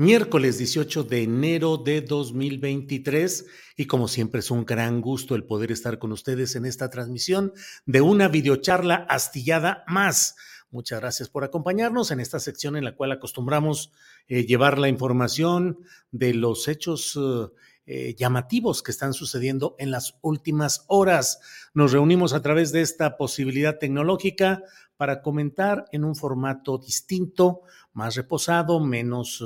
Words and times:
miércoles 0.00 0.56
18 0.56 1.04
de 1.04 1.24
enero 1.24 1.76
de 1.76 2.00
2023 2.00 3.44
y 3.76 3.84
como 3.84 4.08
siempre 4.08 4.40
es 4.40 4.50
un 4.50 4.64
gran 4.64 5.02
gusto 5.02 5.34
el 5.34 5.44
poder 5.44 5.70
estar 5.70 5.98
con 5.98 6.10
ustedes 6.12 6.56
en 6.56 6.64
esta 6.64 6.88
transmisión 6.88 7.52
de 7.84 8.00
una 8.00 8.28
videocharla 8.28 8.94
astillada 9.10 9.84
más. 9.86 10.36
Muchas 10.70 11.00
gracias 11.00 11.28
por 11.28 11.44
acompañarnos 11.44 12.12
en 12.12 12.20
esta 12.20 12.40
sección 12.40 12.76
en 12.76 12.84
la 12.84 12.96
cual 12.96 13.12
acostumbramos 13.12 13.92
eh, 14.26 14.46
llevar 14.46 14.78
la 14.78 14.88
información 14.88 15.80
de 16.10 16.32
los 16.32 16.66
hechos 16.68 17.18
eh, 17.20 17.48
eh, 17.84 18.14
llamativos 18.14 18.82
que 18.82 18.92
están 18.92 19.12
sucediendo 19.12 19.76
en 19.78 19.90
las 19.90 20.14
últimas 20.22 20.86
horas. 20.88 21.40
Nos 21.74 21.92
reunimos 21.92 22.32
a 22.32 22.40
través 22.40 22.72
de 22.72 22.80
esta 22.80 23.18
posibilidad 23.18 23.76
tecnológica 23.76 24.62
para 24.96 25.20
comentar 25.20 25.84
en 25.92 26.04
un 26.04 26.16
formato 26.16 26.78
distinto, 26.78 27.64
más 27.92 28.14
reposado, 28.14 28.80
menos 28.80 29.44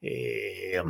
eh, 0.00 0.82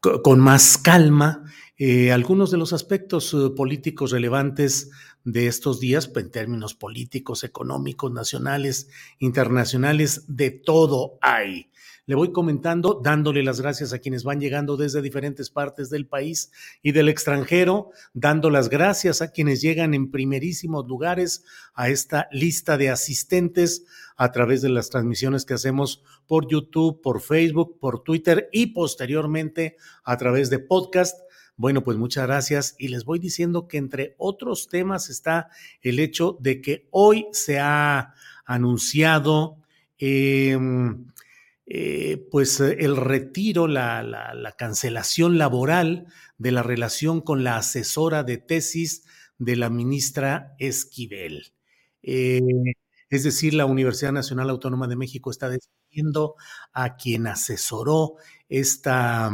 con 0.00 0.40
más 0.40 0.78
calma 0.78 1.42
eh, 1.78 2.10
algunos 2.10 2.50
de 2.50 2.56
los 2.56 2.72
aspectos 2.72 3.34
eh, 3.34 3.50
políticos 3.54 4.10
relevantes 4.10 4.90
de 5.24 5.46
estos 5.46 5.78
días, 5.78 6.10
en 6.14 6.30
términos 6.30 6.74
políticos, 6.74 7.44
económicos, 7.44 8.10
nacionales, 8.12 8.88
internacionales, 9.18 10.24
de 10.26 10.50
todo 10.52 11.18
hay. 11.20 11.70
Le 12.06 12.14
voy 12.14 12.32
comentando, 12.32 13.00
dándole 13.02 13.42
las 13.42 13.60
gracias 13.60 13.92
a 13.92 13.98
quienes 13.98 14.22
van 14.22 14.40
llegando 14.40 14.76
desde 14.76 15.02
diferentes 15.02 15.50
partes 15.50 15.90
del 15.90 16.06
país 16.06 16.50
y 16.80 16.92
del 16.92 17.08
extranjero, 17.08 17.90
dando 18.14 18.48
las 18.48 18.70
gracias 18.70 19.20
a 19.20 19.32
quienes 19.32 19.60
llegan 19.60 19.92
en 19.92 20.10
primerísimos 20.10 20.86
lugares 20.86 21.44
a 21.74 21.90
esta 21.90 22.28
lista 22.30 22.78
de 22.78 22.90
asistentes 22.90 23.84
a 24.16 24.32
través 24.32 24.62
de 24.62 24.68
las 24.68 24.90
transmisiones 24.90 25.44
que 25.44 25.54
hacemos 25.54 26.02
por 26.26 26.48
YouTube, 26.48 27.00
por 27.02 27.20
Facebook, 27.20 27.78
por 27.78 28.02
Twitter 28.02 28.48
y 28.52 28.68
posteriormente 28.68 29.76
a 30.04 30.16
través 30.16 30.50
de 30.50 30.58
podcast. 30.58 31.18
Bueno, 31.56 31.82
pues 31.82 31.96
muchas 31.96 32.26
gracias 32.26 32.74
y 32.78 32.88
les 32.88 33.04
voy 33.04 33.18
diciendo 33.18 33.68
que 33.68 33.78
entre 33.78 34.14
otros 34.18 34.68
temas 34.68 35.08
está 35.10 35.48
el 35.80 35.98
hecho 35.98 36.36
de 36.40 36.60
que 36.60 36.88
hoy 36.90 37.26
se 37.32 37.58
ha 37.58 38.14
anunciado 38.44 39.58
eh, 39.98 40.58
eh, 41.68 42.28
pues 42.30 42.60
el 42.60 42.96
retiro, 42.96 43.66
la, 43.66 44.02
la, 44.02 44.52
cancelación 44.52 45.36
laboral 45.36 46.06
de 46.38 46.52
la 46.52 46.62
relación 46.62 47.20
con 47.20 47.42
la 47.42 47.56
asesora 47.56 48.22
de 48.22 48.38
tesis 48.38 49.04
de 49.38 49.56
la 49.56 49.68
ministra 49.68 50.54
Esquivel. 50.60 51.52
Eh, 52.02 52.40
es 53.10 53.24
decir, 53.24 53.54
la 53.54 53.66
Universidad 53.66 54.12
Nacional 54.12 54.50
Autónoma 54.50 54.88
de 54.88 54.96
México 54.96 55.30
está 55.30 55.48
despidiendo 55.48 56.34
a 56.72 56.96
quien 56.96 57.26
asesoró 57.26 58.16
esta, 58.48 59.30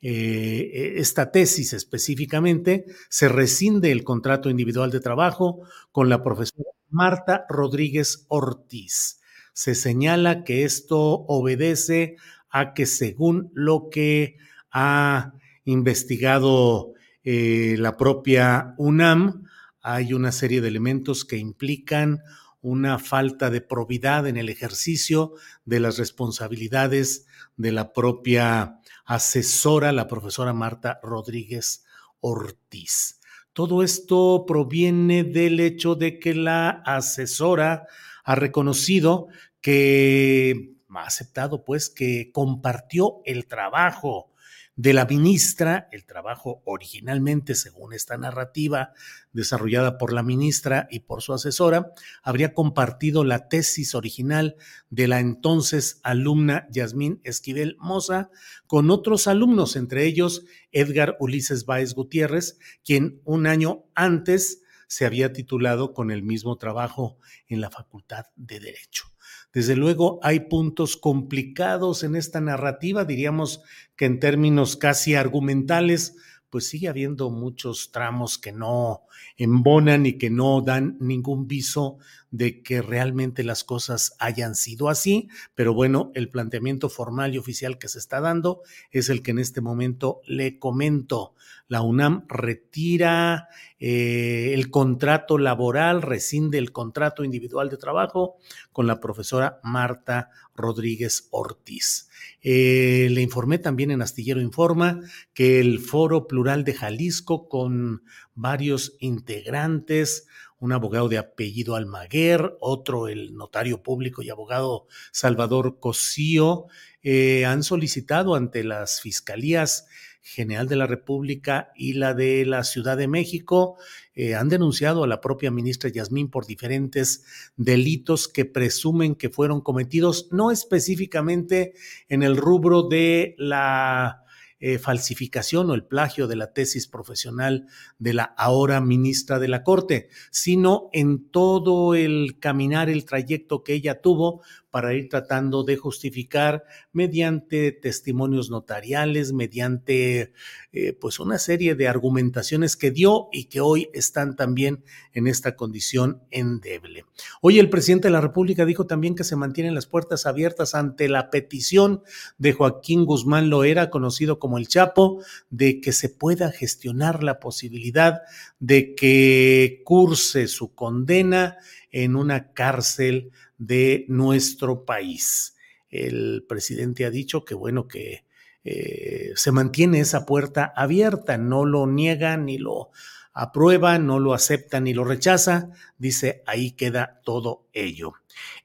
esta 0.00 1.30
tesis 1.30 1.72
específicamente. 1.72 2.86
Se 3.08 3.28
rescinde 3.28 3.92
el 3.92 4.04
contrato 4.04 4.50
individual 4.50 4.90
de 4.90 5.00
trabajo 5.00 5.60
con 5.90 6.08
la 6.08 6.22
profesora 6.22 6.70
Marta 6.88 7.46
Rodríguez 7.48 8.26
Ortiz 8.28 9.22
se 9.52 9.74
señala 9.74 10.44
que 10.44 10.64
esto 10.64 10.98
obedece 10.98 12.16
a 12.50 12.74
que 12.74 12.86
según 12.86 13.50
lo 13.54 13.88
que 13.90 14.36
ha 14.70 15.34
investigado 15.64 16.92
eh, 17.24 17.76
la 17.78 17.96
propia 17.96 18.74
UNAM, 18.78 19.44
hay 19.80 20.14
una 20.14 20.32
serie 20.32 20.60
de 20.60 20.68
elementos 20.68 21.24
que 21.24 21.36
implican 21.36 22.20
una 22.62 22.98
falta 22.98 23.50
de 23.50 23.60
probidad 23.60 24.26
en 24.26 24.36
el 24.36 24.48
ejercicio 24.48 25.34
de 25.64 25.80
las 25.80 25.98
responsabilidades 25.98 27.26
de 27.56 27.72
la 27.72 27.92
propia 27.92 28.80
asesora, 29.04 29.92
la 29.92 30.06
profesora 30.06 30.52
Marta 30.52 31.00
Rodríguez 31.02 31.84
Ortiz. 32.20 33.20
Todo 33.52 33.82
esto 33.82 34.44
proviene 34.46 35.24
del 35.24 35.60
hecho 35.60 35.94
de 35.96 36.18
que 36.18 36.34
la 36.34 36.70
asesora 36.86 37.86
ha 38.24 38.34
reconocido 38.36 39.26
que 39.60 40.76
ha 40.88 41.04
aceptado 41.04 41.64
pues 41.64 41.90
que 41.90 42.30
compartió 42.32 43.20
el 43.24 43.46
trabajo 43.46 44.31
de 44.74 44.94
la 44.94 45.04
ministra, 45.04 45.88
el 45.92 46.06
trabajo 46.06 46.62
originalmente, 46.64 47.54
según 47.54 47.92
esta 47.92 48.16
narrativa 48.16 48.92
desarrollada 49.32 49.98
por 49.98 50.12
la 50.12 50.22
ministra 50.22 50.88
y 50.90 51.00
por 51.00 51.20
su 51.22 51.34
asesora, 51.34 51.92
habría 52.22 52.54
compartido 52.54 53.24
la 53.24 53.48
tesis 53.48 53.94
original 53.94 54.56
de 54.88 55.08
la 55.08 55.20
entonces 55.20 56.00
alumna 56.02 56.66
Yasmín 56.70 57.20
Esquivel 57.22 57.76
Moza 57.78 58.30
con 58.66 58.90
otros 58.90 59.26
alumnos, 59.26 59.76
entre 59.76 60.06
ellos 60.06 60.44
Edgar 60.70 61.16
Ulises 61.20 61.66
Báez 61.66 61.94
Gutiérrez, 61.94 62.58
quien 62.84 63.20
un 63.24 63.46
año 63.46 63.84
antes 63.94 64.62
se 64.86 65.06
había 65.06 65.32
titulado 65.32 65.94
con 65.94 66.10
el 66.10 66.22
mismo 66.22 66.56
trabajo 66.56 67.18
en 67.46 67.60
la 67.60 67.70
Facultad 67.70 68.26
de 68.36 68.60
Derecho. 68.60 69.11
Desde 69.52 69.76
luego 69.76 70.18
hay 70.22 70.40
puntos 70.40 70.96
complicados 70.96 72.04
en 72.04 72.16
esta 72.16 72.40
narrativa, 72.40 73.04
diríamos 73.04 73.62
que 73.96 74.06
en 74.06 74.18
términos 74.20 74.76
casi 74.76 75.14
argumentales, 75.14 76.16
pues 76.48 76.68
sigue 76.68 76.88
habiendo 76.88 77.30
muchos 77.30 77.92
tramos 77.92 78.38
que 78.38 78.52
no 78.52 79.02
embonan 79.36 80.04
y 80.04 80.18
que 80.18 80.28
no 80.28 80.60
dan 80.60 80.96
ningún 81.00 81.48
viso 81.48 81.98
de 82.32 82.62
que 82.62 82.82
realmente 82.82 83.44
las 83.44 83.62
cosas 83.62 84.16
hayan 84.18 84.56
sido 84.56 84.88
así, 84.88 85.28
pero 85.54 85.74
bueno, 85.74 86.10
el 86.14 86.28
planteamiento 86.30 86.88
formal 86.88 87.34
y 87.34 87.38
oficial 87.38 87.78
que 87.78 87.88
se 87.88 87.98
está 87.98 88.20
dando 88.20 88.62
es 88.90 89.10
el 89.10 89.22
que 89.22 89.30
en 89.30 89.38
este 89.38 89.60
momento 89.60 90.22
le 90.26 90.58
comento. 90.58 91.34
La 91.68 91.82
UNAM 91.82 92.26
retira 92.28 93.48
eh, 93.78 94.52
el 94.54 94.70
contrato 94.70 95.38
laboral, 95.38 96.02
rescinde 96.02 96.58
el 96.58 96.72
contrato 96.72 97.22
individual 97.22 97.68
de 97.68 97.76
trabajo 97.76 98.36
con 98.72 98.86
la 98.86 98.98
profesora 98.98 99.60
Marta 99.62 100.30
Rodríguez 100.54 101.28
Ortiz. 101.30 102.08
Eh, 102.42 103.08
le 103.10 103.20
informé 103.22 103.58
también 103.58 103.90
en 103.90 104.02
Astillero 104.02 104.40
Informa 104.40 105.00
que 105.34 105.60
el 105.60 105.80
Foro 105.80 106.26
Plural 106.26 106.64
de 106.64 106.74
Jalisco, 106.74 107.48
con 107.48 108.02
varios 108.34 108.96
integrantes, 109.00 110.26
un 110.62 110.70
abogado 110.72 111.08
de 111.08 111.18
apellido 111.18 111.74
Almaguer, 111.74 112.56
otro 112.60 113.08
el 113.08 113.34
notario 113.34 113.82
público 113.82 114.22
y 114.22 114.30
abogado 114.30 114.86
Salvador 115.10 115.80
Cosío, 115.80 116.66
eh, 117.02 117.44
han 117.44 117.64
solicitado 117.64 118.36
ante 118.36 118.62
las 118.62 119.00
fiscalías 119.00 119.88
General 120.24 120.68
de 120.68 120.76
la 120.76 120.86
República 120.86 121.72
y 121.74 121.94
la 121.94 122.14
de 122.14 122.46
la 122.46 122.62
Ciudad 122.62 122.96
de 122.96 123.08
México 123.08 123.76
eh, 124.14 124.36
han 124.36 124.48
denunciado 124.48 125.02
a 125.02 125.08
la 125.08 125.20
propia 125.20 125.50
ministra 125.50 125.90
Yasmín 125.90 126.30
por 126.30 126.46
diferentes 126.46 127.24
delitos 127.56 128.28
que 128.28 128.44
presumen 128.44 129.16
que 129.16 129.30
fueron 129.30 129.62
cometidos, 129.62 130.28
no 130.30 130.52
específicamente 130.52 131.74
en 132.08 132.22
el 132.22 132.36
rubro 132.36 132.84
de 132.84 133.34
la 133.36 134.22
eh, 134.64 134.78
falsificación 134.78 135.68
o 135.70 135.74
el 135.74 135.84
plagio 135.84 136.28
de 136.28 136.36
la 136.36 136.52
tesis 136.52 136.86
profesional 136.86 137.66
de 137.98 138.14
la 138.14 138.22
ahora 138.22 138.80
ministra 138.80 139.40
de 139.40 139.48
la 139.48 139.64
Corte, 139.64 140.08
sino 140.30 140.88
en 140.92 141.28
todo 141.30 141.96
el 141.96 142.38
caminar, 142.38 142.88
el 142.88 143.04
trayecto 143.04 143.64
que 143.64 143.74
ella 143.74 144.00
tuvo 144.00 144.42
para 144.72 144.94
ir 144.94 145.10
tratando 145.10 145.64
de 145.64 145.76
justificar 145.76 146.64
mediante 146.92 147.72
testimonios 147.72 148.50
notariales, 148.50 149.34
mediante 149.34 150.32
eh, 150.72 150.94
pues 150.98 151.20
una 151.20 151.38
serie 151.38 151.74
de 151.74 151.88
argumentaciones 151.88 152.78
que 152.78 152.90
dio 152.90 153.28
y 153.32 153.44
que 153.44 153.60
hoy 153.60 153.90
están 153.92 154.34
también 154.34 154.82
en 155.12 155.26
esta 155.26 155.56
condición 155.56 156.22
endeble. 156.30 157.04
Hoy 157.42 157.58
el 157.58 157.68
presidente 157.68 158.08
de 158.08 158.12
la 158.12 158.22
República 158.22 158.64
dijo 158.64 158.86
también 158.86 159.14
que 159.14 159.24
se 159.24 159.36
mantienen 159.36 159.74
las 159.74 159.86
puertas 159.86 160.24
abiertas 160.24 160.74
ante 160.74 161.06
la 161.10 161.28
petición 161.28 162.02
de 162.38 162.54
Joaquín 162.54 163.04
Guzmán 163.04 163.50
Loera, 163.50 163.90
conocido 163.90 164.38
como 164.38 164.56
el 164.56 164.68
Chapo, 164.68 165.22
de 165.50 165.82
que 165.82 165.92
se 165.92 166.08
pueda 166.08 166.50
gestionar 166.50 167.22
la 167.22 167.40
posibilidad 167.40 168.22
de 168.58 168.94
que 168.94 169.82
curse 169.84 170.48
su 170.48 170.74
condena 170.74 171.58
en 171.92 172.16
una 172.16 172.52
cárcel 172.52 173.30
de 173.58 174.04
nuestro 174.08 174.84
país. 174.84 175.54
El 175.88 176.44
presidente 176.48 177.04
ha 177.04 177.10
dicho 177.10 177.44
que 177.44 177.54
bueno, 177.54 177.86
que 177.86 178.24
eh, 178.64 179.32
se 179.34 179.52
mantiene 179.52 180.00
esa 180.00 180.24
puerta 180.24 180.72
abierta, 180.74 181.36
no 181.36 181.64
lo 181.64 181.86
niega 181.86 182.36
ni 182.36 182.58
lo 182.58 182.90
aprueba, 183.34 183.98
no 183.98 184.18
lo 184.18 184.34
acepta 184.34 184.80
ni 184.80 184.92
lo 184.92 185.04
rechaza, 185.04 185.70
dice 185.98 186.42
ahí 186.46 186.72
queda 186.72 187.20
todo 187.24 187.66
ello. 187.72 188.12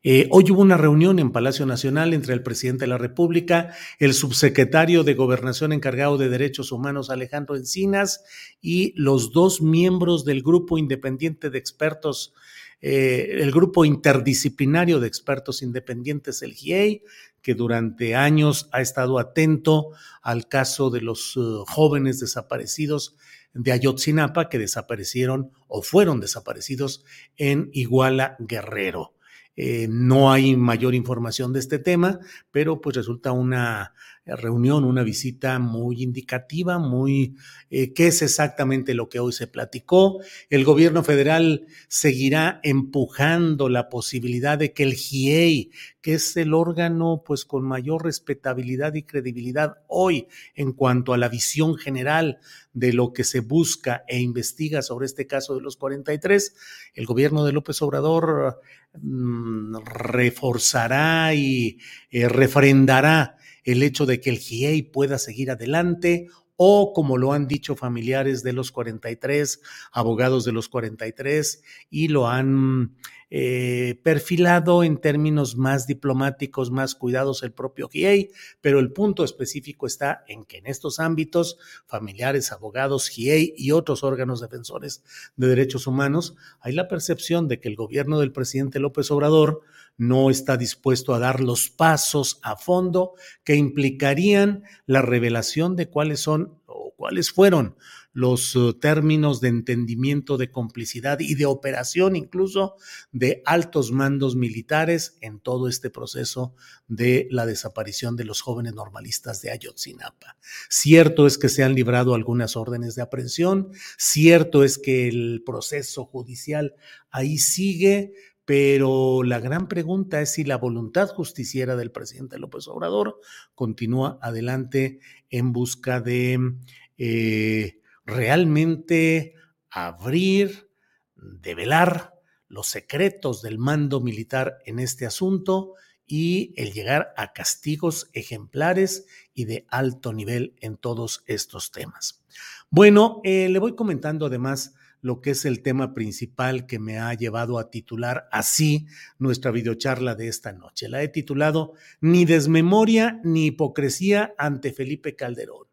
Eh, 0.04 0.28
hoy 0.32 0.52
hubo 0.52 0.62
una 0.62 0.78
reunión 0.78 1.20
en 1.20 1.32
Palacio 1.32 1.66
Nacional 1.66 2.14
entre 2.14 2.34
el 2.34 2.44
presidente 2.44 2.82
de 2.82 2.88
la 2.90 2.98
República, 2.98 3.74
el 4.00 4.14
subsecretario 4.14 5.04
de 5.04 5.14
Gobernación 5.14 5.74
encargado 5.74 6.18
de 6.18 6.30
Derechos 6.30 6.72
Humanos 6.72 7.10
Alejandro 7.10 7.56
Encinas 7.56 8.24
y 8.62 8.94
los 8.96 9.32
dos 9.32 9.62
miembros 9.62 10.26
del 10.26 10.44
grupo 10.44 10.78
independiente 10.78 11.50
de 11.50 11.58
expertos 11.58 12.34
eh, 12.82 13.38
el 13.40 13.52
grupo 13.52 13.86
interdisciplinario 13.86 15.00
de 15.00 15.08
expertos 15.08 15.62
independientes, 15.62 16.42
el 16.42 16.54
GIEI, 16.54 17.04
que 17.42 17.56
durante 17.56 18.16
años 18.16 18.70
ha 18.72 18.82
estado 18.82 19.20
atento 19.20 19.92
al 20.22 20.48
caso 20.48 20.90
de 20.90 21.02
los 21.02 21.38
uh, 21.38 21.64
jóvenes 21.66 22.20
desaparecidos 22.20 23.16
de 23.54 23.72
Ayotzinapa 23.72 24.50
que 24.50 24.60
desaparecieron 24.60 25.52
o 25.68 25.82
fueron 25.82 26.20
desaparecidos 26.20 27.04
en 27.38 27.70
Iguala 27.74 28.36
Guerrero. 28.40 29.14
Eh, 29.56 29.88
no 29.90 30.32
hay 30.32 30.56
mayor 30.56 30.94
información 30.94 31.52
de 31.52 31.60
este 31.60 31.80
tema, 31.80 32.20
pero 32.52 32.80
pues 32.80 32.96
resulta 32.96 33.32
una 33.32 33.94
reunión, 34.36 34.84
una 34.84 35.04
visita 35.04 35.58
muy 35.60 36.04
indicativa, 36.04 36.80
muy 36.80 37.36
eh, 37.70 37.94
qué 37.94 38.08
es 38.08 38.22
exactamente 38.22 38.94
lo 38.94 39.10
que 39.10 39.20
hoy 39.20 39.34
se 39.34 39.48
platicó. 39.48 40.20
El 40.50 40.66
gobierno 40.66 41.04
federal 41.04 41.66
seguirá 41.88 42.60
empujando 42.64 43.70
la 43.70 43.90
posibilidad 43.90 44.58
de 44.58 44.74
que 44.74 44.84
el 44.84 44.94
GIEI, 44.94 45.72
que 46.02 46.14
es 46.14 46.38
el 46.38 46.54
órgano 46.54 47.24
pues 47.26 47.46
con 47.46 47.64
mayor 47.64 48.04
respetabilidad 48.04 48.94
y 48.96 49.04
credibilidad 49.04 49.78
hoy 49.88 50.28
en 50.56 50.74
cuanto 50.74 51.14
a 51.14 51.18
la 51.18 51.30
visión 51.30 51.76
general 51.76 52.40
de 52.74 52.94
lo 52.94 53.12
que 53.12 53.24
se 53.24 53.40
busca 53.40 54.04
e 54.08 54.20
investiga 54.20 54.82
sobre 54.82 55.08
este 55.08 55.28
caso 55.28 55.56
de 55.56 55.62
los 55.62 55.78
43, 55.78 56.56
el 56.94 57.06
gobierno 57.06 57.44
de 57.44 57.52
López 57.52 57.82
Obrador 57.82 58.62
mm, 59.02 59.78
reforzará 59.84 61.34
y 61.34 61.80
eh, 62.12 62.30
refrendará 62.30 63.38
el 63.68 63.84
hecho 63.84 64.06
de 64.06 64.22
que 64.22 64.30
el 64.30 64.40
GIEI 64.40 64.82
pueda 64.82 65.20
seguir 65.20 65.52
adelante 65.52 66.30
o 66.56 66.94
como 66.94 67.18
lo 67.18 67.34
han 67.34 67.48
dicho 67.48 67.76
familiares 67.76 68.42
de 68.42 68.54
los 68.54 68.72
43, 68.72 69.62
abogados 69.92 70.46
de 70.46 70.54
los 70.54 70.70
43, 70.70 71.62
y 71.90 72.08
lo 72.08 72.28
han 72.28 72.96
eh, 73.30 74.00
perfilado 74.04 74.84
en 74.84 74.98
términos 74.98 75.58
más 75.58 75.86
diplomáticos, 75.86 76.72
más 76.72 76.96
cuidados 76.96 77.44
el 77.44 77.52
propio 77.52 77.90
GIEI, 77.90 78.32
pero 78.62 78.80
el 78.80 78.94
punto 78.94 79.24
específico 79.24 79.86
está 79.86 80.24
en 80.28 80.46
que 80.46 80.58
en 80.58 80.68
estos 80.68 81.00
ámbitos, 81.00 81.58
familiares, 81.88 82.52
abogados, 82.52 83.10
GIEI 83.10 83.54
y 83.58 83.72
otros 83.72 84.04
órganos 84.04 84.40
defensores 84.40 85.04
de 85.36 85.48
derechos 85.48 85.88
humanos, 85.88 86.36
hay 86.62 86.74
la 86.74 86.88
percepción 86.88 87.48
de 87.48 87.60
que 87.60 87.68
el 87.68 87.76
gobierno 87.76 88.20
del 88.20 88.32
presidente 88.32 88.80
López 88.80 89.12
Obrador 89.12 89.62
no 89.98 90.30
está 90.30 90.58
dispuesto 90.58 91.14
a 91.14 91.20
dar 91.20 91.42
los 91.42 91.70
pasos 91.70 92.40
a 92.44 92.56
fondo 92.56 93.14
que 93.44 93.56
implicarían 93.56 94.64
la 94.86 95.02
revelación 95.02 95.76
de 95.76 95.90
cuáles 95.90 96.20
son 96.20 96.60
o 96.66 96.94
cuáles 96.96 97.32
fueron 97.32 97.76
los 98.18 98.56
uh, 98.56 98.74
términos 98.74 99.42
de 99.42 99.50
entendimiento, 99.50 100.38
de 100.38 100.50
complicidad 100.50 101.20
y 101.20 101.36
de 101.36 101.46
operación 101.46 102.16
incluso 102.16 102.74
de 103.12 103.44
altos 103.46 103.92
mandos 103.92 104.36
militares 104.36 105.20
en 105.22 105.40
todo 105.40 105.68
este 105.68 105.92
proceso 105.92 106.56
de 106.88 107.28
la 107.30 107.46
desaparición 107.46 108.16
de 108.16 108.26
los 108.26 108.42
jóvenes 108.42 108.74
normalistas 108.74 109.44
de 109.44 109.52
Ayotzinapa. 109.52 110.36
Cierto 110.68 111.28
es 111.28 111.38
que 111.38 111.48
se 111.48 111.64
han 111.64 111.76
librado 111.76 112.16
algunas 112.16 112.56
órdenes 112.56 112.96
de 112.96 113.04
aprehensión, 113.04 113.70
cierto 114.00 114.64
es 114.64 114.80
que 114.80 115.08
el 115.10 115.44
proceso 115.46 116.06
judicial 116.06 116.74
ahí 117.12 117.38
sigue, 117.38 118.14
pero 118.46 119.22
la 119.22 119.40
gran 119.40 119.68
pregunta 119.68 120.22
es 120.22 120.34
si 120.34 120.44
la 120.44 120.58
voluntad 120.58 121.08
justiciera 121.10 121.76
del 121.76 121.92
presidente 121.92 122.40
López 122.40 122.68
Obrador 122.68 123.20
continúa 123.54 124.18
adelante 124.24 125.02
en 125.30 125.54
busca 125.54 126.02
de 126.02 126.56
eh, 126.98 127.78
realmente 128.08 129.36
abrir, 129.70 130.70
develar 131.16 132.14
los 132.48 132.68
secretos 132.68 133.42
del 133.42 133.60
mando 133.60 134.00
militar 134.00 134.58
en 134.66 134.80
este 134.80 135.06
asunto 135.06 135.74
y 136.08 136.54
el 136.56 136.72
llegar 136.72 137.14
a 137.18 137.34
castigos 137.34 138.10
ejemplares 138.14 139.06
y 139.34 139.44
de 139.46 139.68
alto 139.70 140.14
nivel 140.14 140.56
en 140.62 140.78
todos 140.78 141.24
estos 141.28 141.72
temas. 141.72 142.24
Bueno, 142.70 143.20
eh, 143.26 143.50
le 143.50 143.60
voy 143.60 143.76
comentando 143.76 144.26
además 144.26 144.74
lo 145.02 145.22
que 145.22 145.32
es 145.32 145.44
el 145.46 145.62
tema 145.62 145.94
principal 145.94 146.66
que 146.66 146.80
me 146.80 146.98
ha 147.00 147.14
llevado 147.14 147.60
a 147.60 147.70
titular 147.70 148.28
así 148.32 148.88
nuestra 149.20 149.52
videocharla 149.52 150.16
de 150.16 150.30
esta 150.30 150.54
noche. 150.54 150.88
La 150.88 151.04
he 151.04 151.10
titulado 151.10 151.74
Ni 152.00 152.24
desmemoria 152.24 153.20
ni 153.24 153.48
hipocresía 153.48 154.34
ante 154.38 154.72
Felipe 154.72 155.16
Calderón. 155.16 155.67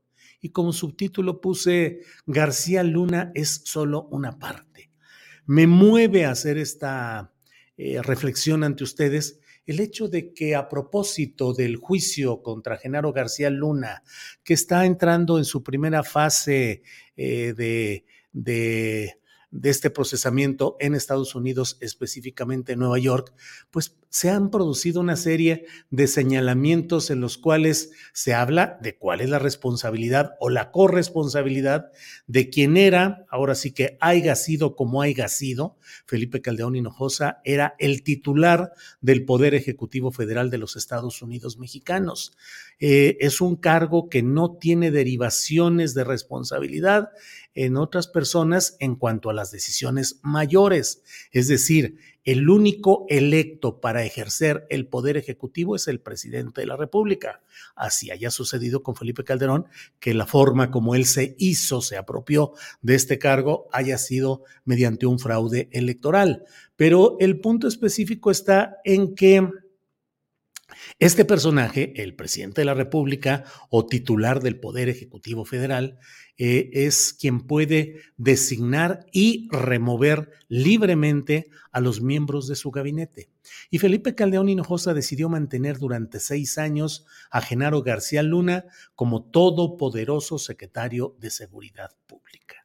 Y 0.44 0.50
como 0.50 0.74
subtítulo 0.74 1.40
puse 1.40 2.00
García 2.26 2.82
Luna 2.82 3.32
es 3.34 3.62
solo 3.64 4.08
una 4.10 4.38
parte. 4.38 4.90
Me 5.46 5.66
mueve 5.66 6.26
a 6.26 6.32
hacer 6.32 6.58
esta 6.58 7.32
eh, 7.78 8.02
reflexión 8.02 8.62
ante 8.62 8.84
ustedes 8.84 9.40
el 9.64 9.80
hecho 9.80 10.06
de 10.06 10.34
que 10.34 10.54
a 10.54 10.68
propósito 10.68 11.54
del 11.54 11.76
juicio 11.76 12.42
contra 12.42 12.76
Genaro 12.76 13.14
García 13.14 13.48
Luna, 13.48 14.02
que 14.44 14.52
está 14.52 14.84
entrando 14.84 15.38
en 15.38 15.46
su 15.46 15.62
primera 15.62 16.02
fase 16.02 16.82
eh, 17.16 17.54
de 17.56 18.04
de, 18.34 19.16
este 19.62 19.90
procesamiento 19.90 20.76
en 20.80 20.94
Estados 20.94 21.34
Unidos, 21.34 21.78
específicamente 21.80 22.72
en 22.72 22.80
Nueva 22.80 22.98
York, 22.98 23.32
pues 23.70 23.96
se 24.08 24.30
han 24.30 24.50
producido 24.50 25.00
una 25.00 25.16
serie 25.16 25.66
de 25.90 26.06
señalamientos 26.06 27.10
en 27.10 27.20
los 27.20 27.36
cuales 27.36 27.90
se 28.12 28.32
habla 28.32 28.78
de 28.80 28.96
cuál 28.96 29.20
es 29.20 29.28
la 29.28 29.40
responsabilidad 29.40 30.34
o 30.38 30.50
la 30.50 30.70
corresponsabilidad 30.70 31.90
de 32.28 32.48
quien 32.48 32.76
era, 32.76 33.26
ahora 33.28 33.56
sí 33.56 33.72
que 33.72 33.98
haya 34.00 34.36
sido 34.36 34.76
como 34.76 35.02
haya 35.02 35.26
sido, 35.26 35.78
Felipe 36.06 36.40
Caldeón 36.40 36.76
Hinojosa 36.76 37.40
era 37.44 37.74
el 37.80 38.04
titular 38.04 38.72
del 39.00 39.24
Poder 39.24 39.54
Ejecutivo 39.54 40.12
Federal 40.12 40.48
de 40.48 40.58
los 40.58 40.76
Estados 40.76 41.20
Unidos 41.20 41.58
mexicanos. 41.58 42.36
Eh, 42.78 43.16
es 43.20 43.40
un 43.40 43.56
cargo 43.56 44.08
que 44.08 44.22
no 44.22 44.56
tiene 44.56 44.90
derivaciones 44.90 45.92
de 45.94 46.04
responsabilidad 46.04 47.08
en 47.54 47.76
otras 47.76 48.08
personas 48.08 48.76
en 48.80 48.96
cuanto 48.96 49.30
a 49.30 49.34
las 49.34 49.50
decisiones 49.50 50.20
mayores, 50.22 51.02
es 51.30 51.48
decir, 51.48 51.98
el 52.24 52.48
único 52.48 53.04
electo 53.10 53.80
para 53.80 54.02
ejercer 54.02 54.66
el 54.70 54.86
poder 54.86 55.18
ejecutivo 55.18 55.76
es 55.76 55.88
el 55.88 56.00
presidente 56.00 56.62
de 56.62 56.66
la 56.66 56.76
República. 56.76 57.42
Así 57.76 58.10
haya 58.10 58.30
sucedido 58.30 58.82
con 58.82 58.96
Felipe 58.96 59.24
Calderón, 59.24 59.66
que 60.00 60.14
la 60.14 60.26
forma 60.26 60.70
como 60.70 60.94
él 60.94 61.04
se 61.04 61.36
hizo, 61.38 61.82
se 61.82 61.98
apropió 61.98 62.52
de 62.80 62.94
este 62.94 63.18
cargo, 63.18 63.68
haya 63.72 63.98
sido 63.98 64.42
mediante 64.64 65.04
un 65.04 65.18
fraude 65.18 65.68
electoral. 65.70 66.44
Pero 66.76 67.18
el 67.20 67.40
punto 67.40 67.68
específico 67.68 68.30
está 68.30 68.78
en 68.84 69.14
que 69.14 69.46
Este 70.98 71.24
personaje, 71.24 71.92
el 72.02 72.14
presidente 72.14 72.60
de 72.60 72.64
la 72.64 72.74
República 72.74 73.44
o 73.70 73.86
titular 73.86 74.40
del 74.40 74.58
Poder 74.58 74.88
Ejecutivo 74.88 75.44
Federal, 75.44 75.98
eh, 76.36 76.70
es 76.72 77.12
quien 77.12 77.40
puede 77.40 78.00
designar 78.16 79.06
y 79.12 79.48
remover 79.50 80.30
libremente 80.48 81.50
a 81.70 81.80
los 81.80 82.00
miembros 82.00 82.48
de 82.48 82.56
su 82.56 82.70
gabinete. 82.70 83.28
Y 83.70 83.78
Felipe 83.78 84.14
Caldeón 84.14 84.48
Hinojosa 84.48 84.94
decidió 84.94 85.28
mantener 85.28 85.78
durante 85.78 86.18
seis 86.20 86.58
años 86.58 87.06
a 87.30 87.40
Genaro 87.40 87.82
García 87.82 88.22
Luna 88.22 88.64
como 88.94 89.24
todopoderoso 89.24 90.38
secretario 90.38 91.16
de 91.20 91.30
Seguridad 91.30 91.90
Pública 92.06 92.64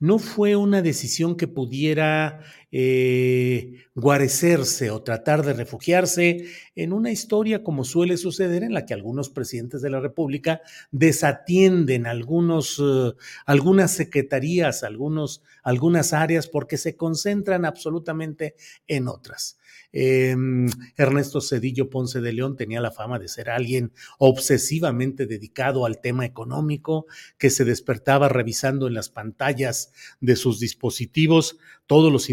no 0.00 0.18
fue 0.18 0.56
una 0.56 0.80
decisión 0.80 1.36
que 1.36 1.46
pudiera 1.46 2.40
eh, 2.72 3.84
guarecerse 3.94 4.90
o 4.90 5.02
tratar 5.02 5.44
de 5.44 5.52
refugiarse 5.52 6.46
en 6.74 6.92
una 6.92 7.10
historia 7.10 7.64
como 7.64 7.84
suele 7.84 8.16
suceder 8.16 8.62
en 8.62 8.72
la 8.72 8.86
que 8.86 8.94
algunos 8.94 9.28
presidentes 9.28 9.82
de 9.82 9.90
la 9.90 10.00
República 10.00 10.60
desatienden 10.90 12.06
algunos, 12.06 12.80
eh, 12.80 13.12
algunas 13.46 13.90
secretarías, 13.92 14.82
algunos, 14.84 15.42
algunas 15.62 16.12
áreas 16.12 16.46
porque 16.46 16.76
se 16.76 16.96
concentran 16.96 17.64
absolutamente 17.64 18.54
en 18.86 19.08
otras. 19.08 19.58
Em, 19.92 20.68
Ernesto 20.96 21.40
Cedillo 21.40 21.90
Ponce 21.90 22.20
de 22.20 22.32
León 22.32 22.56
tenía 22.56 22.80
la 22.80 22.92
fama 22.92 23.18
de 23.18 23.26
ser 23.26 23.50
alguien 23.50 23.92
obsesivamente 24.18 25.26
dedicado 25.26 25.84
al 25.84 26.00
tema 26.00 26.24
económico, 26.24 27.06
que 27.38 27.50
se 27.50 27.64
despertaba 27.64 28.28
revisando 28.28 28.86
en 28.86 28.94
las 28.94 29.08
pantallas 29.08 29.92
de 30.20 30.36
sus 30.36 30.60
dispositivos 30.60 31.58
todos 31.86 32.12
los 32.12 32.30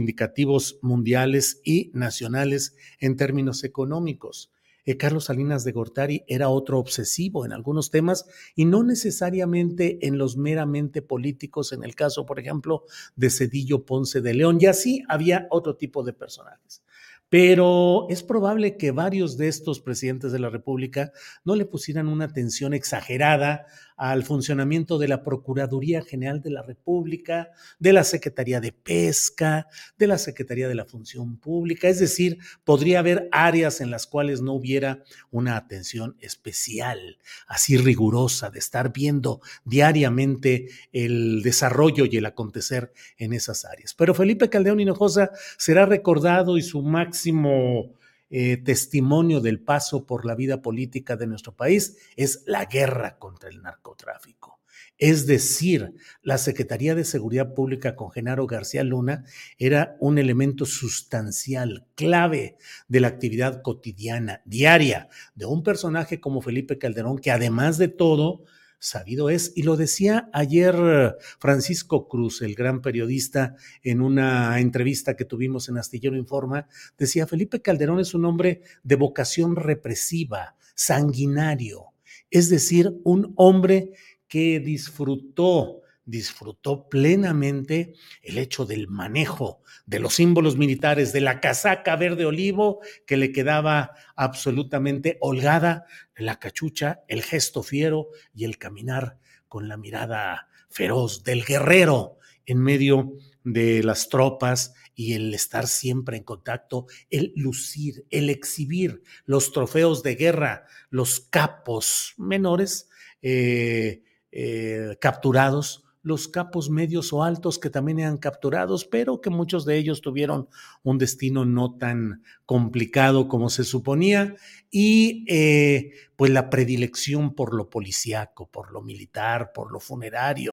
mundiales 0.82 1.62
y 1.64 1.92
nacionales 1.94 2.76
en 3.00 3.16
términos 3.16 3.64
económicos. 3.64 4.52
Eh, 4.88 4.96
Carlos 4.96 5.26
Salinas 5.26 5.66
de 5.66 5.74
Gortari 5.74 6.24
era 6.28 6.48
otro 6.48 6.80
obsesivo 6.80 7.46
en 7.46 7.52
algunos 7.52 7.92
temas 7.92 8.26
y 8.56 8.64
no 8.64 8.84
necesariamente 8.84 10.08
en 10.08 10.18
los 10.18 10.38
meramente 10.38 11.02
políticos, 11.02 11.74
en 11.74 11.84
el 11.84 11.94
caso, 11.94 12.26
por 12.26 12.40
ejemplo, 12.40 12.86
de 13.18 13.30
Cedillo 13.30 13.86
Ponce 13.86 14.22
de 14.22 14.34
León. 14.34 14.60
Y 14.62 14.68
así 14.68 15.04
había 15.10 15.48
otro 15.52 15.76
tipo 15.76 16.04
de 16.04 16.14
personajes. 16.14 16.84
Pero 17.30 18.08
es 18.10 18.24
probable 18.24 18.78
que 18.78 18.92
varios 18.92 19.36
de 19.36 19.50
estos 19.50 19.82
presidentes 19.82 20.32
de 20.32 20.40
la 20.40 20.50
República 20.50 21.12
no 21.44 21.56
le 21.56 21.66
pusieran 21.66 22.08
una 22.08 22.24
atención 22.24 22.74
exagerada 22.74 23.66
al 23.98 24.24
funcionamiento 24.24 25.00
de 25.00 25.08
la 25.08 25.24
Procuraduría 25.24 26.04
General 26.04 26.42
de 26.42 26.52
la 26.52 26.62
República, 26.62 27.50
de 27.80 27.94
la 27.94 28.04
Secretaría 28.04 28.62
de 28.62 28.72
Pesca, 28.72 29.68
de 29.98 30.08
la 30.08 30.20
Secretaría 30.20 30.68
de 30.68 30.76
la 30.76 30.86
Función 30.86 31.38
Pública. 31.38 31.90
Es 31.90 32.00
decir, 32.00 32.38
podría 32.64 33.00
haber 33.00 33.28
áreas 33.32 33.82
en 33.82 33.90
las 33.90 34.06
cuales 34.06 34.42
no 34.42 34.54
hubiera 34.54 35.04
una 35.32 35.58
atención 35.58 36.16
especial, 36.20 37.18
así 37.48 37.76
rigurosa, 37.78 38.52
de 38.52 38.60
estar 38.60 38.94
viendo 38.94 39.42
diariamente 39.66 40.68
el 40.92 41.42
desarrollo 41.42 42.06
y 42.06 42.18
el 42.18 42.26
acontecer 42.28 42.94
en 43.18 43.34
esas 43.34 43.66
áreas. 43.66 43.96
Pero 43.96 44.14
Felipe 44.14 44.50
Caldeón 44.50 44.80
Hinojosa 44.80 45.32
será 45.58 45.88
recordado 45.88 46.58
y 46.58 46.62
su 46.62 46.84
máximo 46.84 47.98
eh, 48.30 48.58
testimonio 48.58 49.40
del 49.40 49.60
paso 49.60 50.06
por 50.06 50.26
la 50.26 50.36
vida 50.36 50.62
política 50.62 51.16
de 51.16 51.28
nuestro 51.28 51.56
país 51.56 51.98
es 52.16 52.44
la 52.46 52.66
guerra 52.66 53.18
contra 53.18 53.50
el 53.50 53.62
narcotráfico. 53.62 54.58
Es 54.98 55.28
decir, 55.28 55.94
la 56.24 56.40
Secretaría 56.40 56.96
de 56.96 57.06
Seguridad 57.06 57.54
Pública 57.54 57.96
con 57.96 58.10
Genaro 58.10 58.48
García 58.48 58.84
Luna 58.84 59.26
era 59.60 59.96
un 60.00 60.18
elemento 60.18 60.66
sustancial, 60.66 61.86
clave 61.94 62.58
de 62.88 63.00
la 63.00 63.08
actividad 63.08 63.62
cotidiana, 63.62 64.42
diaria, 64.46 65.10
de 65.36 65.46
un 65.46 65.62
personaje 65.62 66.20
como 66.20 66.42
Felipe 66.42 66.80
Calderón, 66.80 67.20
que 67.20 67.32
además 67.32 67.78
de 67.78 67.90
todo, 67.90 68.44
sabido 68.80 69.30
es. 69.30 69.54
Y 69.56 69.64
lo 69.64 69.78
decía 69.78 70.30
ayer 70.34 71.18
Francisco 71.40 72.08
Cruz, 72.08 72.42
el 72.42 72.56
gran 72.56 72.82
periodista, 72.82 73.56
en 73.84 74.02
una 74.02 74.60
entrevista 74.60 75.16
que 75.16 75.26
tuvimos 75.26 75.70
en 75.70 75.78
Astillero 75.78 76.16
Informa, 76.16 76.68
decía, 76.98 77.28
Felipe 77.28 77.62
Calderón 77.62 78.00
es 78.00 78.14
un 78.14 78.26
hombre 78.26 78.62
de 78.84 78.96
vocación 78.96 79.56
represiva, 79.56 80.56
sanguinario, 80.76 81.94
es 82.30 82.50
decir, 82.50 83.00
un 83.04 83.34
hombre 83.36 83.92
que 84.28 84.60
disfrutó 84.60 85.82
disfrutó 86.08 86.88
plenamente 86.90 87.94
el 88.24 88.40
hecho 88.40 88.66
del 88.66 88.88
manejo 88.88 89.62
de 89.86 90.00
los 90.00 90.16
símbolos 90.16 90.58
militares, 90.58 91.14
de 91.14 91.22
la 91.22 91.40
casaca 91.40 91.96
verde 91.98 92.26
olivo 92.26 92.80
que 93.06 93.18
le 93.18 93.32
quedaba 93.32 93.92
absolutamente 94.16 95.18
holgada, 95.20 95.86
la 96.16 96.40
cachucha, 96.40 97.04
el 97.08 97.22
gesto 97.22 97.62
fiero 97.62 98.08
y 98.34 98.46
el 98.46 98.58
caminar 98.58 99.20
con 99.48 99.68
la 99.68 99.78
mirada 99.78 100.48
feroz 100.70 101.24
del 101.24 101.44
guerrero 101.44 102.18
en 102.46 102.60
medio 102.60 103.14
de 103.44 103.84
las 103.84 104.10
tropas 104.10 104.74
y 104.96 105.14
el 105.14 105.34
estar 105.34 105.68
siempre 105.68 106.18
en 106.18 106.24
contacto, 106.24 106.88
el 107.10 107.34
lucir, 107.36 108.06
el 108.10 108.30
exhibir 108.30 109.04
los 109.26 109.52
trofeos 109.52 110.04
de 110.04 110.16
guerra, 110.16 110.66
los 110.90 111.20
capos 111.20 112.14
menores 112.18 112.90
eh, 113.22 114.04
eh, 114.32 114.98
capturados 115.00 115.84
los 116.08 116.30
capos 116.30 116.70
medios 116.70 117.12
o 117.12 117.22
altos 117.22 117.60
que 117.60 117.70
también 117.70 118.00
eran 118.00 118.18
capturados, 118.18 118.86
pero 118.86 119.20
que 119.20 119.30
muchos 119.30 119.66
de 119.66 119.78
ellos 119.78 120.00
tuvieron 120.00 120.48
un 120.82 120.98
destino 120.98 121.44
no 121.44 121.76
tan 121.78 122.24
complicado 122.46 123.28
como 123.28 123.50
se 123.50 123.66
suponía, 123.66 124.36
y 124.72 125.26
eh, 125.28 125.92
pues 126.16 126.32
la 126.32 126.50
predilección 126.50 127.36
por 127.36 127.54
lo 127.54 127.70
policíaco, 127.70 128.50
por 128.50 128.72
lo 128.72 128.82
militar, 128.82 129.52
por 129.54 129.72
lo 129.72 129.82
funerario. 129.82 130.52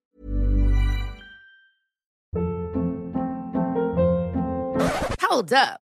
Hold 5.30 5.52
up. 5.52 5.83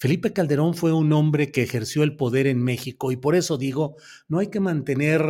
Felipe 0.00 0.32
Calderón 0.32 0.74
fue 0.74 0.92
un 0.92 1.12
hombre 1.12 1.50
que 1.50 1.64
ejerció 1.64 2.04
el 2.04 2.14
poder 2.14 2.46
en 2.46 2.62
México 2.62 3.10
y 3.10 3.16
por 3.16 3.34
eso 3.34 3.58
digo, 3.58 3.96
no 4.28 4.38
hay 4.38 4.46
que 4.46 4.60
mantener 4.60 5.24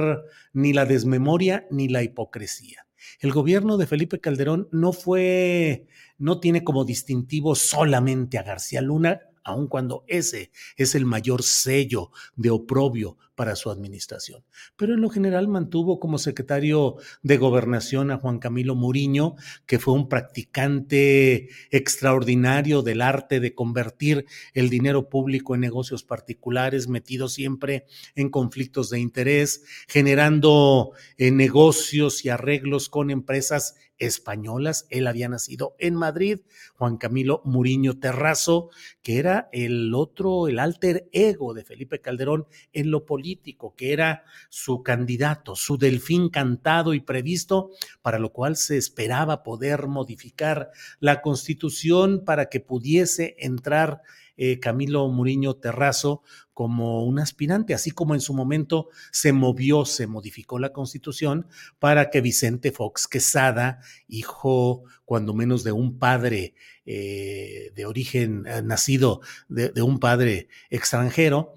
ni 0.53 0.75
la 0.75 0.85
desmemoria 0.85 1.67
ni 1.71 1.89
la 1.89 2.03
hipocresía. 2.03 2.87
El 3.21 3.33
gobierno 3.33 3.79
de 3.79 3.87
Felipe 3.87 4.21
Calderón 4.21 4.69
no 4.71 4.93
fue, 4.93 5.87
no 6.19 6.39
tiene 6.39 6.65
como 6.65 6.85
distintivo 6.85 7.55
solamente 7.55 8.37
a 8.37 8.43
García 8.43 8.83
Luna, 8.83 9.23
aun 9.43 9.69
cuando 9.69 10.05
ese 10.07 10.51
es 10.77 10.95
el 10.95 11.07
mayor 11.07 11.43
sello 11.43 12.11
de 12.37 12.51
oprobio 12.51 13.17
para 13.39 13.55
su 13.55 13.71
administración. 13.71 14.43
Pero 14.77 14.95
en 14.95 15.01
lo 15.01 15.11
general 15.11 15.47
mantuvo 15.47 16.01
como 16.01 16.19
secretario 16.19 16.97
de 17.23 17.37
gobernación 17.37 18.11
a 18.11 18.19
Juan 18.19 18.41
Camilo 18.41 18.75
Muriño, 18.75 19.37
que 19.65 19.79
fue 19.79 19.95
un 19.95 20.09
practicante 20.09 21.49
extraordinario 21.71 22.83
del 22.83 23.01
arte 23.01 23.39
de 23.39 23.55
convertir 23.55 24.27
el 24.55 24.71
dinero 24.71 25.09
público 25.09 25.55
en 25.55 25.61
negocios 25.61 26.03
particulares, 26.03 26.89
metido 26.89 27.29
siempre 27.29 27.87
en 28.17 28.29
conflictos 28.29 28.91
de 28.91 28.99
interés, 28.99 29.63
generando 29.87 30.91
eh, 31.17 31.31
negocios 31.31 32.25
y 32.25 32.31
arreglos 32.31 32.89
con 32.89 33.13
empresas 33.13 33.77
españolas. 33.99 34.87
Él 34.91 35.07
había 35.07 35.29
nacido 35.29 35.75
en 35.79 35.95
Madrid, 35.95 36.41
Juan 36.77 36.97
Camilo 36.97 37.43
Muriño 37.45 37.99
Terrazo, 37.99 38.71
que 39.03 39.19
era 39.19 39.49
el 39.53 39.95
otro, 39.95 40.49
el 40.49 40.59
alter 40.59 41.09
ego 41.13 41.55
de 41.55 41.65
Felipe 41.65 42.01
Calderón 42.01 42.47
en 42.73 42.91
lo 42.91 43.05
político 43.05 43.75
que 43.77 43.93
era 43.93 44.25
su 44.49 44.83
candidato, 44.83 45.57
su 45.57 45.79
delfín 45.79 46.29
cantado 46.29 46.95
y 46.95 47.01
previsto, 47.01 47.71
para 48.03 48.19
lo 48.19 48.33
cual 48.33 48.57
se 48.57 48.77
esperaba 48.77 49.43
poder 49.43 49.87
modificar 49.89 50.71
la 51.01 51.21
constitución 51.21 52.25
para 52.25 52.49
que 52.49 52.61
pudiese 52.61 53.37
entrar 53.39 54.03
eh, 54.39 54.61
Camilo 54.61 55.09
Muriño 55.09 55.57
Terrazo 55.57 56.23
como 56.55 57.05
un 57.05 57.19
aspirante, 57.19 57.75
así 57.75 57.91
como 57.91 58.15
en 58.15 58.21
su 58.21 58.33
momento 58.33 58.89
se 59.13 59.33
movió, 59.33 59.85
se 59.85 60.07
modificó 60.07 60.59
la 60.59 60.73
constitución 60.73 61.47
para 61.79 62.09
que 62.09 62.21
Vicente 62.21 62.73
Fox 62.73 63.07
Quesada, 63.07 63.81
hijo 64.07 64.85
cuando 65.05 65.35
menos 65.35 65.65
de 65.65 65.73
un 65.73 65.99
padre 65.99 66.55
eh, 66.87 67.73
de 67.75 67.85
origen 67.85 68.47
eh, 68.47 68.63
nacido 68.63 69.21
de, 69.49 69.83
un 69.83 69.99
padre 69.99 70.49
extranjero, 70.71 71.55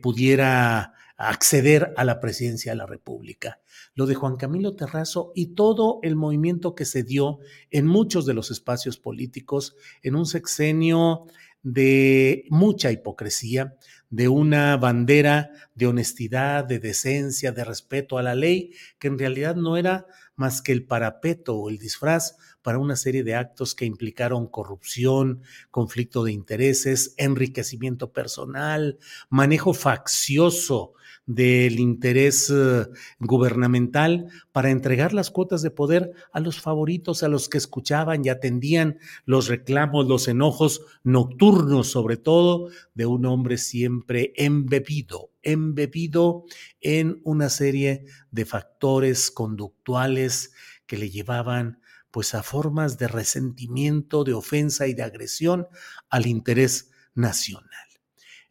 pudiera 0.00 0.94
acceder 1.16 1.92
a 1.96 2.04
la 2.04 2.18
presidencia 2.18 2.72
de 2.72 2.76
la 2.76 2.86
República. 2.86 3.60
Lo 3.94 4.06
de 4.06 4.14
Juan 4.14 4.36
Camilo 4.36 4.74
Terrazo 4.74 5.32
y 5.34 5.54
todo 5.54 6.00
el 6.02 6.16
movimiento 6.16 6.74
que 6.74 6.84
se 6.84 7.04
dio 7.04 7.38
en 7.70 7.86
muchos 7.86 8.26
de 8.26 8.34
los 8.34 8.50
espacios 8.50 8.98
políticos 8.98 9.76
en 10.02 10.16
un 10.16 10.26
sexenio 10.26 11.26
de 11.62 12.44
mucha 12.50 12.90
hipocresía, 12.90 13.76
de 14.10 14.28
una 14.28 14.76
bandera 14.76 15.50
de 15.74 15.86
honestidad, 15.86 16.64
de 16.64 16.78
decencia, 16.78 17.52
de 17.52 17.64
respeto 17.64 18.18
a 18.18 18.22
la 18.22 18.34
ley, 18.34 18.72
que 18.98 19.08
en 19.08 19.18
realidad 19.18 19.56
no 19.56 19.76
era 19.76 20.06
más 20.36 20.62
que 20.62 20.72
el 20.72 20.84
parapeto 20.84 21.56
o 21.56 21.68
el 21.68 21.78
disfraz 21.78 22.36
para 22.62 22.78
una 22.78 22.96
serie 22.96 23.24
de 23.24 23.34
actos 23.34 23.74
que 23.74 23.84
implicaron 23.84 24.46
corrupción, 24.46 25.42
conflicto 25.70 26.24
de 26.24 26.32
intereses, 26.32 27.14
enriquecimiento 27.16 28.12
personal, 28.12 28.98
manejo 29.28 29.74
faccioso 29.74 30.94
del 31.26 31.78
interés 31.78 32.50
eh, 32.50 32.86
gubernamental 33.20 34.26
para 34.50 34.70
entregar 34.70 35.12
las 35.12 35.30
cuotas 35.30 35.62
de 35.62 35.70
poder 35.70 36.12
a 36.32 36.40
los 36.40 36.60
favoritos, 36.60 37.22
a 37.22 37.28
los 37.28 37.48
que 37.48 37.58
escuchaban 37.58 38.24
y 38.24 38.28
atendían 38.28 38.98
los 39.24 39.48
reclamos, 39.48 40.06
los 40.06 40.28
enojos 40.28 40.82
nocturnos, 41.04 41.88
sobre 41.88 42.16
todo, 42.16 42.68
de 42.94 43.06
un 43.06 43.26
hombre 43.26 43.58
siempre 43.58 44.32
embebido, 44.36 45.31
embebido 45.42 46.44
en 46.80 47.20
una 47.24 47.48
serie 47.48 48.04
de 48.30 48.44
factores 48.44 49.30
conductuales 49.30 50.52
que 50.86 50.96
le 50.96 51.10
llevaban 51.10 51.80
pues 52.10 52.34
a 52.34 52.42
formas 52.42 52.98
de 52.98 53.08
resentimiento, 53.08 54.24
de 54.24 54.34
ofensa 54.34 54.86
y 54.86 54.94
de 54.94 55.02
agresión 55.02 55.66
al 56.10 56.26
interés 56.26 56.90
nacional. 57.14 57.91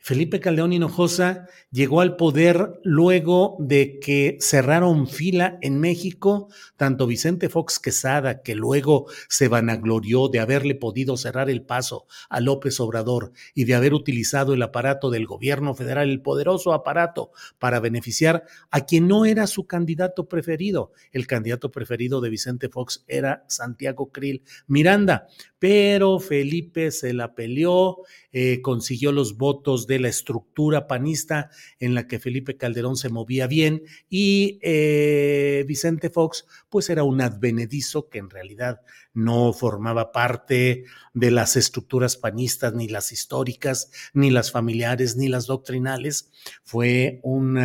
Felipe 0.03 0.39
Caldeón 0.39 0.73
Hinojosa 0.73 1.47
llegó 1.69 2.01
al 2.01 2.15
poder 2.15 2.79
luego 2.83 3.55
de 3.59 3.99
que 3.99 4.39
cerraron 4.41 5.07
fila 5.07 5.59
en 5.61 5.79
México, 5.79 6.49
tanto 6.75 7.05
Vicente 7.05 7.49
Fox 7.49 7.77
Quesada, 7.77 8.41
que 8.41 8.55
luego 8.55 9.05
se 9.29 9.47
vanaglorió 9.47 10.27
de 10.27 10.39
haberle 10.39 10.73
podido 10.73 11.17
cerrar 11.17 11.51
el 11.51 11.61
paso 11.61 12.07
a 12.31 12.39
López 12.39 12.79
Obrador 12.79 13.31
y 13.53 13.65
de 13.65 13.75
haber 13.75 13.93
utilizado 13.93 14.55
el 14.55 14.63
aparato 14.63 15.11
del 15.11 15.27
gobierno 15.27 15.75
federal, 15.75 16.09
el 16.09 16.23
poderoso 16.23 16.73
aparato, 16.73 17.29
para 17.59 17.79
beneficiar 17.79 18.45
a 18.71 18.87
quien 18.87 19.07
no 19.07 19.25
era 19.25 19.45
su 19.45 19.67
candidato 19.67 20.27
preferido. 20.27 20.93
El 21.11 21.27
candidato 21.27 21.69
preferido 21.69 22.21
de 22.21 22.31
Vicente 22.31 22.69
Fox 22.69 23.03
era 23.07 23.45
Santiago 23.47 24.11
Krill 24.11 24.41
Miranda, 24.65 25.27
pero 25.59 26.19
Felipe 26.19 26.89
se 26.89 27.13
la 27.13 27.35
peleó, 27.35 27.97
eh, 28.31 28.61
consiguió 28.63 29.11
los 29.11 29.37
votos 29.37 29.85
de 29.85 29.90
la 29.99 30.09
estructura 30.09 30.87
panista 30.87 31.49
en 31.79 31.93
la 31.93 32.07
que 32.07 32.19
Felipe 32.19 32.57
Calderón 32.57 32.95
se 32.95 33.09
movía 33.09 33.47
bien 33.47 33.83
y 34.09 34.59
eh, 34.61 35.63
Vicente 35.67 36.09
Fox 36.09 36.45
pues 36.69 36.89
era 36.89 37.03
un 37.03 37.21
advenedizo 37.21 38.09
que 38.09 38.19
en 38.19 38.29
realidad 38.29 38.81
no 39.13 39.51
formaba 39.53 40.11
parte 40.11 40.85
de 41.13 41.31
las 41.31 41.57
estructuras 41.57 42.15
panistas, 42.15 42.73
ni 42.73 42.87
las 42.87 43.11
históricas, 43.11 43.91
ni 44.13 44.29
las 44.29 44.51
familiares, 44.51 45.17
ni 45.17 45.27
las 45.27 45.47
doctrinales. 45.47 46.31
Fue 46.63 47.19
un 47.23 47.59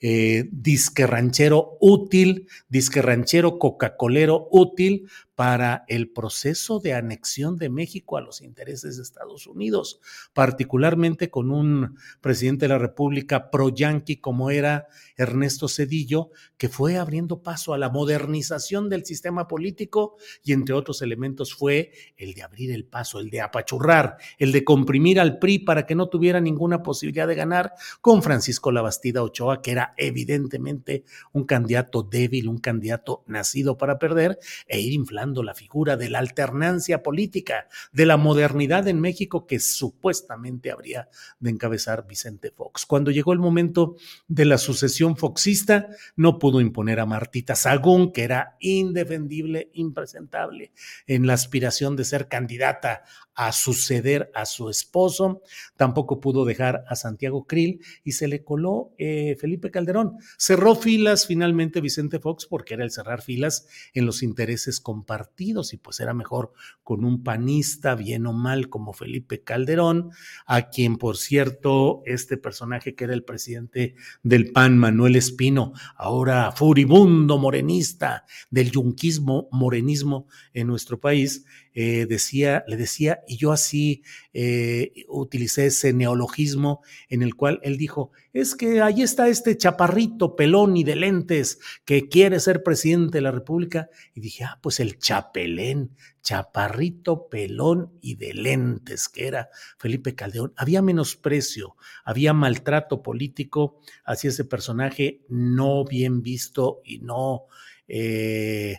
eh, 0.00 0.48
disque 0.50 1.06
ranchero 1.06 1.76
útil, 1.80 2.48
disque 2.68 3.02
ranchero 3.02 3.58
coca-colero 3.58 4.48
útil 4.50 5.08
para 5.38 5.84
el 5.86 6.10
proceso 6.10 6.80
de 6.80 6.94
anexión 6.94 7.58
de 7.58 7.68
México 7.68 8.16
a 8.16 8.20
los 8.20 8.42
intereses 8.42 8.96
de 8.96 9.04
Estados 9.04 9.46
Unidos, 9.46 10.00
particularmente 10.32 11.30
con 11.30 11.52
un 11.52 11.96
presidente 12.20 12.64
de 12.64 12.70
la 12.70 12.78
República 12.78 13.48
pro-yanqui 13.48 14.16
como 14.16 14.50
era 14.50 14.88
Ernesto 15.16 15.68
Cedillo, 15.68 16.30
que 16.56 16.68
fue 16.68 16.96
abriendo 16.96 17.40
paso 17.40 17.72
a 17.72 17.78
la 17.78 17.88
modernización 17.88 18.88
del 18.88 19.06
sistema 19.06 19.46
político 19.46 20.16
y 20.42 20.54
entre 20.54 20.74
otros 20.74 21.02
elementos 21.02 21.54
fue 21.54 21.92
el 22.16 22.34
de 22.34 22.42
abrir 22.42 22.72
el 22.72 22.84
paso, 22.84 23.20
el 23.20 23.30
de 23.30 23.40
apachurrar, 23.40 24.16
el 24.38 24.50
de 24.50 24.64
comprimir 24.64 25.20
al 25.20 25.38
PRI 25.38 25.60
para 25.60 25.86
que 25.86 25.94
no 25.94 26.08
tuviera 26.08 26.40
ninguna 26.40 26.82
posibilidad 26.82 27.28
de 27.28 27.36
ganar 27.36 27.74
con 28.00 28.24
Francisco 28.24 28.72
Labastida 28.72 29.22
Ochoa, 29.22 29.62
que 29.62 29.70
era 29.70 29.94
evidentemente 29.98 31.04
un 31.30 31.44
candidato 31.44 32.02
débil, 32.02 32.48
un 32.48 32.58
candidato 32.58 33.22
nacido 33.28 33.78
para 33.78 34.00
perder, 34.00 34.40
e 34.66 34.80
ir 34.80 34.94
inflando 34.94 35.27
la 35.36 35.54
figura 35.54 35.96
de 35.96 36.08
la 36.08 36.18
alternancia 36.18 37.02
política, 37.02 37.68
de 37.92 38.06
la 38.06 38.16
modernidad 38.16 38.88
en 38.88 39.00
México 39.00 39.46
que 39.46 39.60
supuestamente 39.60 40.70
habría 40.70 41.08
de 41.38 41.50
encabezar 41.50 42.06
Vicente 42.06 42.50
Fox. 42.50 42.86
Cuando 42.86 43.10
llegó 43.10 43.32
el 43.32 43.38
momento 43.38 43.96
de 44.26 44.44
la 44.44 44.58
sucesión 44.58 45.16
foxista, 45.16 45.88
no 46.16 46.38
pudo 46.38 46.60
imponer 46.60 47.00
a 47.00 47.06
Martita 47.06 47.54
Sagún, 47.54 48.12
que 48.12 48.24
era 48.24 48.56
indefendible, 48.60 49.70
impresentable 49.74 50.72
en 51.06 51.26
la 51.26 51.34
aspiración 51.34 51.96
de 51.96 52.04
ser 52.04 52.28
candidata 52.28 53.04
a 53.38 53.52
suceder 53.52 54.32
a 54.34 54.46
su 54.46 54.68
esposo, 54.68 55.42
tampoco 55.76 56.18
pudo 56.18 56.44
dejar 56.44 56.82
a 56.88 56.96
Santiago 56.96 57.46
Krill 57.46 57.80
y 58.02 58.12
se 58.12 58.26
le 58.26 58.42
coló 58.42 58.90
eh, 58.98 59.36
Felipe 59.40 59.70
Calderón. 59.70 60.16
Cerró 60.36 60.74
filas 60.74 61.24
finalmente 61.24 61.80
Vicente 61.80 62.18
Fox 62.18 62.46
porque 62.46 62.74
era 62.74 62.82
el 62.82 62.90
cerrar 62.90 63.22
filas 63.22 63.68
en 63.94 64.06
los 64.06 64.24
intereses 64.24 64.80
compartidos 64.80 65.72
y 65.72 65.76
pues 65.76 66.00
era 66.00 66.14
mejor 66.14 66.52
con 66.82 67.04
un 67.04 67.22
panista, 67.22 67.94
bien 67.94 68.26
o 68.26 68.32
mal, 68.32 68.68
como 68.68 68.92
Felipe 68.92 69.44
Calderón, 69.44 70.10
a 70.44 70.68
quien 70.68 70.96
por 70.96 71.16
cierto 71.16 72.02
este 72.06 72.38
personaje 72.38 72.96
que 72.96 73.04
era 73.04 73.14
el 73.14 73.22
presidente 73.22 73.94
del 74.24 74.50
PAN, 74.50 74.76
Manuel 74.78 75.14
Espino, 75.14 75.74
ahora 75.94 76.50
furibundo 76.50 77.38
morenista 77.38 78.24
del 78.50 78.72
yunquismo, 78.72 79.48
morenismo 79.52 80.26
en 80.54 80.66
nuestro 80.66 80.98
país, 80.98 81.44
eh, 81.80 82.06
decía, 82.06 82.64
le 82.66 82.76
decía, 82.76 83.20
y 83.28 83.36
yo 83.36 83.52
así 83.52 84.02
eh, 84.32 85.04
utilicé 85.06 85.66
ese 85.66 85.92
neologismo 85.92 86.82
en 87.08 87.22
el 87.22 87.36
cual 87.36 87.60
él 87.62 87.76
dijo, 87.76 88.10
es 88.32 88.56
que 88.56 88.82
ahí 88.82 89.02
está 89.02 89.28
este 89.28 89.56
chaparrito 89.56 90.34
pelón 90.34 90.76
y 90.76 90.82
de 90.82 90.96
lentes 90.96 91.60
que 91.84 92.08
quiere 92.08 92.40
ser 92.40 92.64
presidente 92.64 93.18
de 93.18 93.22
la 93.22 93.30
República. 93.30 93.90
Y 94.12 94.20
dije, 94.20 94.42
ah, 94.42 94.58
pues 94.60 94.80
el 94.80 94.98
chapelén, 94.98 95.94
chaparrito 96.20 97.28
pelón 97.28 97.96
y 98.00 98.16
de 98.16 98.34
lentes, 98.34 99.08
que 99.08 99.28
era 99.28 99.48
Felipe 99.78 100.16
Caldeón. 100.16 100.52
Había 100.56 100.82
menosprecio, 100.82 101.76
había 102.04 102.32
maltrato 102.32 103.04
político 103.04 103.78
hacia 104.04 104.30
ese 104.30 104.44
personaje 104.44 105.20
no 105.28 105.84
bien 105.84 106.22
visto 106.22 106.80
y 106.84 106.98
no... 106.98 107.44
Eh, 107.86 108.78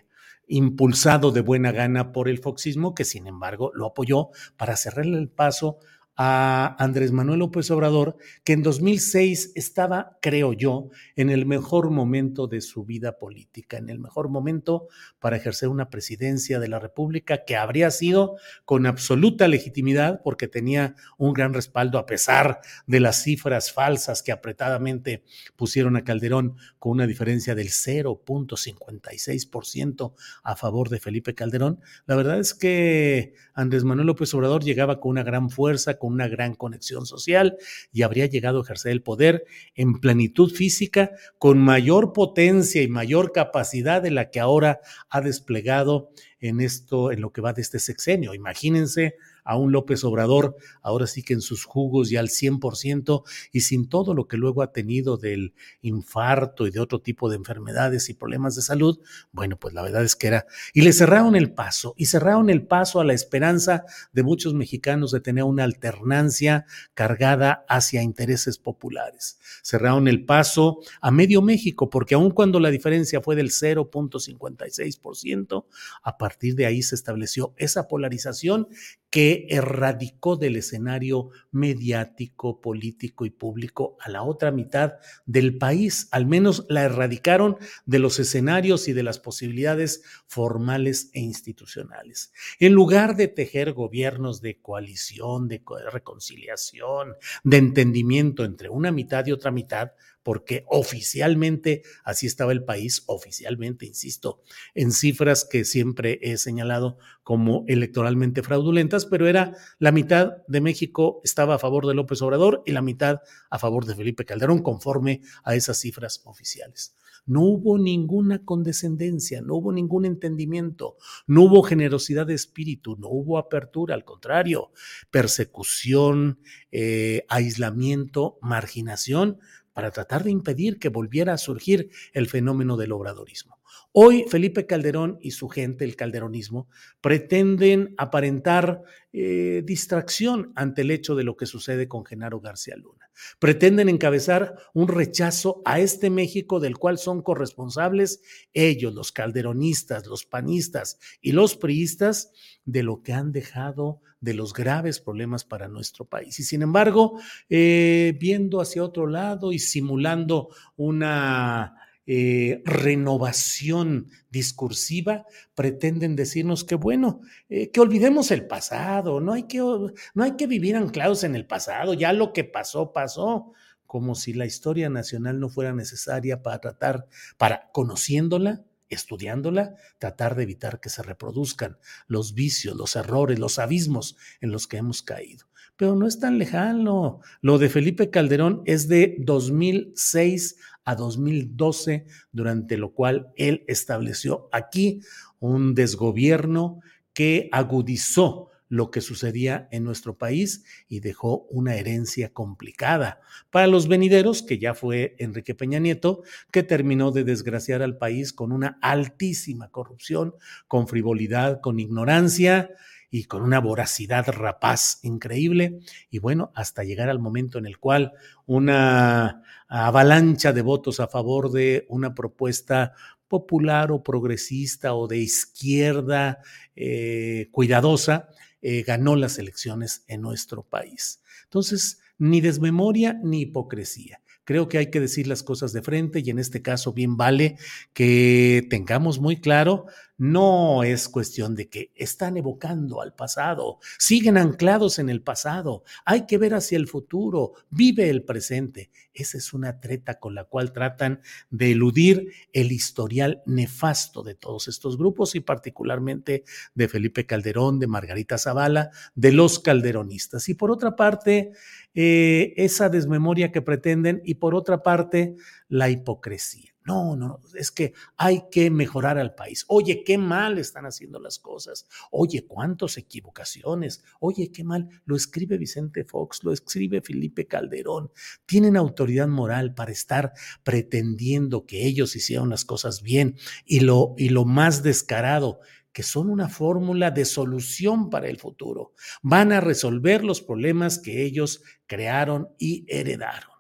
impulsado 0.50 1.32
de 1.32 1.42
buena 1.42 1.72
gana 1.72 2.12
por 2.12 2.28
el 2.28 2.40
foxismo, 2.40 2.94
que 2.94 3.06
sin 3.06 3.28
embargo 3.28 3.72
lo 3.74 3.86
apoyó 3.86 4.30
para 4.58 4.76
cerrarle 4.76 5.18
el 5.18 5.30
paso 5.30 5.78
a 6.22 6.76
Andrés 6.84 7.14
Manuel 7.14 7.40
López 7.40 7.72
Obrador, 7.72 8.18
que 8.44 8.52
en 8.52 8.62
2006 8.62 9.54
estaba, 9.56 10.18
creo 10.22 10.52
yo, 10.52 10.90
en 11.16 11.30
el 11.30 11.46
mejor 11.46 11.92
momento 11.92 12.48
de 12.48 12.60
su 12.60 12.84
vida 12.84 13.18
política, 13.18 13.78
en 13.78 13.90
el 13.90 14.00
mejor 14.00 14.28
momento 14.28 14.90
para 15.20 15.38
ejercer 15.38 15.70
una 15.70 15.90
presidencia 15.90 16.60
de 16.60 16.68
la 16.68 16.78
República 16.78 17.46
que 17.46 17.56
habría 17.56 17.90
sido 17.90 18.36
con 18.66 18.86
absoluta 18.86 19.48
legitimidad 19.48 20.20
porque 20.22 20.50
tenía 20.50 20.94
un 21.18 21.32
gran 21.32 21.54
respaldo 21.54 21.98
a 21.98 22.06
pesar 22.06 22.60
de 22.86 23.00
las 23.00 23.24
cifras 23.24 23.72
falsas 23.72 24.22
que 24.22 24.34
apretadamente 24.34 25.24
pusieron 25.56 25.96
a 25.96 26.04
Calderón 26.04 26.58
con 26.80 26.92
una 26.92 27.08
diferencia 27.08 27.56
del 27.56 27.70
0.56% 27.70 30.14
a 30.44 30.58
favor 30.58 30.90
de 30.90 31.00
Felipe 31.00 31.34
Calderón. 31.34 31.80
La 32.08 32.18
verdad 32.18 32.40
es 32.40 32.54
que 32.54 33.36
Andrés 33.54 33.86
Manuel 33.86 34.08
López 34.08 34.34
Obrador 34.34 34.66
llegaba 34.66 35.00
con 35.00 35.12
una 35.12 35.24
gran 35.24 35.50
fuerza, 35.50 35.98
con 35.98 36.09
una 36.10 36.28
gran 36.28 36.56
conexión 36.56 37.06
social 37.06 37.58
y 37.92 38.02
habría 38.02 38.26
llegado 38.26 38.60
a 38.60 38.64
ejercer 38.64 38.92
el 38.92 39.02
poder 39.02 39.46
en 39.76 40.00
plenitud 40.00 40.52
física 40.52 41.12
con 41.38 41.60
mayor 41.60 42.14
potencia 42.14 42.82
y 42.82 42.88
mayor 42.88 43.32
capacidad 43.32 44.02
de 44.02 44.12
la 44.12 44.30
que 44.30 44.40
ahora 44.40 44.82
ha 45.10 45.22
desplegado 45.22 46.12
en 46.40 46.62
esto, 46.62 47.12
en 47.12 47.22
lo 47.22 47.32
que 47.32 47.42
va 47.42 47.54
de 47.54 47.62
este 47.62 47.80
sexenio. 47.80 48.34
Imagínense 48.34 49.16
a 49.44 49.58
un 49.58 49.72
López 49.72 50.04
Obrador, 50.04 50.56
ahora 50.82 51.08
sí 51.08 51.24
que 51.24 51.34
en 51.34 51.42
sus 51.42 51.66
jugos 51.66 52.12
y 52.12 52.18
al 52.18 52.28
100% 52.28 53.24
y 53.52 53.62
sin 53.62 53.90
todo 53.90 54.14
lo 54.14 54.28
que 54.28 54.38
luego 54.38 54.62
ha 54.62 54.72
tenido 54.72 55.18
del 55.18 55.54
infarto 55.82 56.68
y 56.68 56.72
de 56.72 56.80
otro 56.80 57.02
tipo 57.02 57.30
de 57.30 57.36
enfermedades 57.36 58.10
y 58.10 58.14
problemas 58.14 58.56
de 58.56 58.62
salud, 58.62 59.00
bueno, 59.32 59.58
pues 59.58 59.74
la 59.74 59.82
verdad 59.82 60.04
es 60.04 60.16
que 60.16 60.28
era... 60.28 60.46
Y 60.74 60.82
le 60.82 60.94
cerraron 60.94 61.36
el 61.36 61.54
paso, 61.54 61.94
y 61.98 62.06
cerraron 62.06 62.50
el 62.50 62.66
paso 62.66 63.00
a 63.00 63.06
la 63.06 63.14
esperanza 63.14 63.84
de 64.12 64.24
muchos 64.24 64.54
mexicanos 64.54 65.12
de 65.12 65.20
tener 65.20 65.44
una 65.44 65.64
alternancia 65.64 66.66
cargada 66.94 67.66
hacia 67.68 68.04
intereses 68.04 68.58
populares. 68.58 69.40
Cerraron 69.64 70.08
el 70.08 70.26
paso 70.26 70.80
a 71.02 71.12
medio 71.12 71.42
México, 71.42 71.90
porque 71.90 72.16
aun 72.16 72.32
cuando 72.32 72.60
la 72.60 72.72
diferencia 72.72 73.22
fue 73.22 73.36
del 73.36 73.50
0.56%, 73.50 75.66
a 76.04 76.18
partir 76.18 76.56
de 76.56 76.66
ahí 76.66 76.82
se 76.82 76.96
estableció 76.96 77.54
esa 77.58 77.88
polarización 77.88 78.68
que 79.10 79.29
erradicó 79.50 80.36
del 80.36 80.56
escenario 80.56 81.30
mediático, 81.52 82.62
político 82.62 83.26
y 83.26 83.30
público 83.30 83.98
a 84.00 84.10
la 84.10 84.24
otra 84.24 84.52
mitad 84.52 84.94
del 85.26 85.58
país. 85.58 86.08
Al 86.12 86.26
menos 86.26 86.66
la 86.70 86.84
erradicaron 86.84 87.58
de 87.86 88.00
los 88.00 88.20
escenarios 88.20 88.88
y 88.88 88.94
de 88.94 89.04
las 89.04 89.20
posibilidades 89.20 90.04
formales 90.28 91.10
e 91.14 91.20
institucionales. 91.20 92.32
En 92.60 92.74
lugar 92.74 93.16
de 93.16 93.28
tejer 93.28 93.74
gobiernos 93.74 94.42
de 94.42 94.60
coalición, 94.60 95.48
de 95.48 95.62
reconciliación, 95.92 97.16
de 97.44 97.58
entendimiento 97.58 98.44
entre 98.44 98.70
una 98.70 98.92
mitad 98.92 99.26
y 99.26 99.32
otra 99.32 99.52
mitad, 99.52 99.92
porque 100.30 100.64
oficialmente 100.68 101.82
así 102.04 102.28
estaba 102.28 102.52
el 102.52 102.64
país, 102.64 103.02
oficialmente, 103.08 103.88
insisto, 103.88 104.44
en 104.76 104.92
cifras 104.92 105.44
que 105.44 105.66
siempre 105.66 106.20
he 106.22 106.38
señalado 106.38 107.00
como 107.24 107.66
electoralmente 107.68 108.44
fraudulentas, 108.44 109.08
pero 109.08 109.28
era 109.28 109.56
la 109.80 109.92
mitad 109.92 110.34
de 110.48 110.62
México 110.62 111.20
estaba 111.24 111.56
a 111.56 111.58
favor 111.58 111.88
de 111.88 111.96
López 111.96 112.22
Obrador 112.22 112.62
y 112.68 112.74
la 112.74 112.84
mitad 112.84 113.22
a 113.50 113.58
favor 113.58 113.88
de 113.88 113.96
Felipe 113.96 114.24
Calderón, 114.24 114.62
conforme 114.62 115.22
a 115.44 115.56
esas 115.56 115.80
cifras 115.80 116.22
oficiales. 116.26 116.96
No 117.26 117.42
hubo 117.42 117.78
ninguna 117.78 118.44
condescendencia, 118.46 119.42
no 119.42 119.56
hubo 119.56 119.72
ningún 119.72 120.06
entendimiento, 120.06 120.98
no 121.28 121.44
hubo 121.44 121.64
generosidad 121.64 122.26
de 122.26 122.34
espíritu, 122.34 122.98
no 122.98 123.08
hubo 123.10 123.38
apertura, 123.38 123.96
al 123.96 124.06
contrario, 124.06 124.72
persecución, 125.12 126.40
eh, 126.72 127.26
aislamiento, 127.30 128.40
marginación, 128.42 129.40
para 129.80 129.92
tratar 129.92 130.26
de 130.26 130.32
impedir 130.32 130.78
que 130.78 130.90
volviera 130.90 131.32
a 131.32 131.38
surgir 131.38 131.90
el 132.12 132.28
fenómeno 132.28 132.76
del 132.76 132.92
obradorismo. 132.92 133.59
Hoy 133.92 134.26
Felipe 134.28 134.66
Calderón 134.66 135.18
y 135.22 135.32
su 135.32 135.50
gente, 135.50 135.86
el 135.86 135.96
calderonismo, 135.96 136.68
pretenden 137.02 137.96
aparentar 137.98 138.84
eh, 139.12 139.64
distracción 139.66 140.52
ante 140.56 140.84
el 140.84 140.92
hecho 140.92 141.16
de 141.16 141.24
lo 141.24 141.36
que 141.36 141.46
sucede 141.46 141.88
con 141.88 142.06
Genaro 142.06 142.40
García 142.40 142.76
Luna. 142.76 143.10
Pretenden 143.40 143.90
encabezar 143.90 144.56
un 144.74 144.88
rechazo 144.88 145.62
a 145.66 145.80
este 145.80 146.10
México 146.10 146.60
del 146.60 146.78
cual 146.78 146.98
son 146.98 147.22
corresponsables 147.22 148.22
ellos, 148.54 148.94
los 148.94 149.12
calderonistas, 149.12 150.06
los 150.06 150.26
panistas 150.26 151.00
y 151.22 151.32
los 151.32 151.56
priistas, 151.56 152.32
de 152.66 152.84
lo 152.84 153.02
que 153.02 153.14
han 153.14 153.32
dejado 153.32 154.02
de 154.22 154.34
los 154.34 154.54
graves 154.54 155.00
problemas 155.00 155.44
para 155.44 155.68
nuestro 155.68 156.06
país. 156.06 156.40
Y 156.40 156.44
sin 156.44 156.62
embargo, 156.62 157.20
eh, 157.50 158.16
viendo 158.20 158.62
hacia 158.62 158.84
otro 158.84 159.08
lado 159.08 159.52
y 159.52 159.60
simulando 159.60 160.50
una 160.76 161.76
eh, 162.12 162.64
renovación 162.66 164.08
discursiva, 164.32 165.28
pretenden 165.54 166.16
decirnos 166.16 166.64
que, 166.64 166.74
bueno, 166.74 167.22
eh, 167.50 167.70
que 167.70 167.82
olvidemos 167.82 168.32
el 168.32 168.48
pasado, 168.48 169.22
no 169.22 169.34
hay 169.34 169.44
que, 169.44 169.60
no 169.60 170.24
hay 170.24 170.32
que 170.36 170.48
vivir 170.48 170.76
anclados 170.76 171.24
en 171.24 171.36
el 171.36 171.46
pasado, 171.46 171.94
ya 171.94 172.12
lo 172.12 172.34
que 172.34 172.44
pasó, 172.46 172.94
pasó 172.94 173.54
como 173.86 174.16
si 174.16 174.34
la 174.34 174.48
historia 174.48 174.90
nacional 174.90 175.40
no 175.40 175.50
fuera 175.50 175.72
necesaria 175.72 176.42
para 176.42 176.58
tratar, 176.58 177.06
para 177.38 177.70
conociéndola, 177.74 178.64
estudiándola, 178.90 179.76
tratar 180.00 180.34
de 180.34 180.42
evitar 180.42 180.80
que 180.80 180.90
se 180.90 181.04
reproduzcan 181.04 181.78
los 182.08 182.34
vicios, 182.34 182.76
los 182.76 182.96
errores, 182.96 183.38
los 183.38 183.60
abismos 183.60 184.18
en 184.42 184.50
los 184.50 184.66
que 184.66 184.78
hemos 184.78 185.04
caído. 185.04 185.46
Pero 185.80 185.96
no 185.96 186.08
es 186.08 186.20
tan 186.20 186.38
lejano. 186.38 187.22
Lo 187.40 187.58
de 187.58 187.70
Felipe 187.70 188.10
Calderón 188.10 188.64
es 188.66 188.90
de 188.90 189.16
2006 189.20 190.58
a 190.84 190.96
2012, 190.96 192.06
durante 192.34 192.76
lo 192.76 192.92
cual 192.94 193.30
él 193.38 193.64
estableció 193.66 194.50
aquí 194.52 195.00
un 195.40 195.76
desgobierno 195.76 196.82
que 197.14 197.48
agudizó 197.54 198.50
lo 198.68 198.92
que 198.92 199.00
sucedía 199.00 199.70
en 199.72 199.86
nuestro 199.86 200.18
país 200.18 200.66
y 200.90 201.00
dejó 201.00 201.48
una 201.50 201.76
herencia 201.76 202.34
complicada 202.34 203.22
para 203.50 203.68
los 203.68 203.88
venideros, 203.88 204.44
que 204.44 204.60
ya 204.60 204.74
fue 204.74 205.16
Enrique 205.18 205.56
Peña 205.56 205.80
Nieto, 205.80 206.24
que 206.52 206.62
terminó 206.62 207.12
de 207.12 207.24
desgraciar 207.24 207.82
al 207.84 207.98
país 207.98 208.34
con 208.34 208.52
una 208.52 208.78
altísima 208.82 209.70
corrupción, 209.72 210.36
con 210.68 210.90
frivolidad, 210.90 211.62
con 211.62 211.80
ignorancia 211.80 212.70
y 213.12 213.26
con 213.26 213.42
una 213.42 213.60
voracidad 213.60 214.28
rapaz 214.28 215.00
increíble. 215.04 215.80
Y 216.10 216.20
bueno, 216.20 216.52
hasta 216.56 216.84
llegar 216.84 217.10
al 217.10 217.20
momento 217.20 217.58
en 217.58 217.66
el 217.66 217.80
cual 217.80 218.14
una 218.46 219.44
avalancha 219.68 220.54
de 220.54 220.62
votos 220.62 221.00
a 221.00 221.08
favor 221.08 221.52
de 221.52 221.86
una 221.90 222.14
propuesta 222.14 222.94
popular 223.28 223.92
o 223.92 224.04
progresista 224.04 224.94
o 224.94 225.08
de 225.08 225.20
izquierda 225.20 226.40
eh, 226.76 227.48
cuidadosa, 227.52 228.30
eh, 228.62 228.84
ganó 228.84 229.16
las 229.16 229.38
elecciones 229.38 230.04
en 230.08 230.22
nuestro 230.22 230.64
país. 230.64 231.22
Entonces, 231.44 232.02
ni 232.18 232.42
desmemoria 232.42 233.18
ni 233.24 233.42
hipocresía. 233.42 234.22
Creo 234.44 234.68
que 234.68 234.80
hay 234.80 234.90
que 234.90 235.00
decir 235.00 235.28
las 235.28 235.44
cosas 235.44 235.74
de 235.74 235.84
frente 235.84 236.22
y 236.26 236.30
en 236.32 236.40
este 236.40 236.64
caso 236.64 236.92
bien 236.92 237.18
vale 237.18 237.58
que 237.94 238.66
tengamos 238.70 239.20
muy 239.20 239.38
claro 239.38 239.86
no 240.20 240.84
es 240.84 241.08
cuestión 241.08 241.56
de 241.56 241.70
que 241.70 241.92
están 241.96 242.38
evocando 242.38 243.02
al 243.02 243.16
pasado, 243.16 243.80
siguen 243.98 244.38
anclados 244.38 245.00
en 245.00 245.10
el 245.10 245.22
pasado, 245.22 245.84
hay 246.06 246.28
que 246.28 246.38
ver 246.38 246.54
hacia 246.54 246.78
el 246.78 246.88
futuro, 246.88 247.54
vive 247.70 248.10
el 248.10 248.24
presente. 248.24 248.92
Esa 249.14 249.38
es 249.38 249.54
una 249.54 249.80
treta 249.80 250.20
con 250.20 250.36
la 250.36 250.44
cual 250.44 250.74
tratan 250.74 251.22
de 251.50 251.72
eludir 251.72 252.34
el 252.54 252.72
historial 252.72 253.42
nefasto 253.46 254.22
de 254.22 254.36
todos 254.36 254.68
estos 254.68 254.98
grupos 254.98 255.36
y 255.36 255.40
particularmente 255.40 256.44
de 256.76 256.88
Felipe 256.90 257.26
Calderón, 257.26 257.80
de 257.80 257.88
Margarita 257.88 258.38
Zavala, 258.38 258.92
de 259.16 259.32
los 259.32 259.60
calderonistas. 259.60 260.50
Y 260.50 260.54
por 260.54 260.70
otra 260.70 260.98
parte, 260.98 261.52
eh, 261.94 262.54
esa 262.58 262.90
desmemoria 262.90 263.52
que 263.52 263.62
pretenden 263.62 264.22
y 264.26 264.36
por 264.36 264.54
otra 264.54 264.84
parte, 264.84 265.36
la 265.70 265.90
hipocresía. 265.90 266.69
No, 266.90 267.16
no, 267.16 267.40
es 267.54 267.70
que 267.70 267.94
hay 268.18 268.46
que 268.50 268.72
mejorar 268.72 269.20
al 269.20 269.36
país. 269.36 269.64
Oye, 269.68 270.04
qué 270.04 270.18
mal 270.18 270.58
están 270.58 270.88
haciendo 270.88 271.20
las 271.20 271.38
cosas. 271.38 271.86
Oye, 272.10 272.48
cuántas 272.48 272.98
equivocaciones. 272.98 274.04
Oye, 274.20 274.52
qué 274.52 274.64
mal. 274.64 274.90
Lo 275.06 275.16
escribe 275.16 275.60
Vicente 275.60 276.04
Fox, 276.04 276.44
lo 276.44 276.52
escribe 276.52 277.04
Felipe 277.04 277.46
Calderón. 277.46 278.12
Tienen 278.48 278.76
autoridad 278.76 279.28
moral 279.28 279.76
para 279.76 279.92
estar 279.92 280.34
pretendiendo 280.64 281.68
que 281.68 281.86
ellos 281.86 282.16
hicieron 282.16 282.50
las 282.50 282.66
cosas 282.66 283.04
bien 283.04 283.38
y 283.66 283.82
lo, 283.82 284.16
y 284.18 284.30
lo 284.30 284.46
más 284.46 284.82
descarado 284.82 285.60
que 285.94 286.02
son 286.02 286.28
una 286.28 286.50
fórmula 286.50 287.12
de 287.12 287.26
solución 287.26 288.10
para 288.10 288.30
el 288.30 288.40
futuro. 288.40 288.94
Van 289.22 289.52
a 289.52 289.62
resolver 289.62 290.24
los 290.24 290.42
problemas 290.42 290.98
que 290.98 291.24
ellos 291.24 291.62
crearon 291.86 292.50
y 292.58 292.84
heredaron 292.88 293.59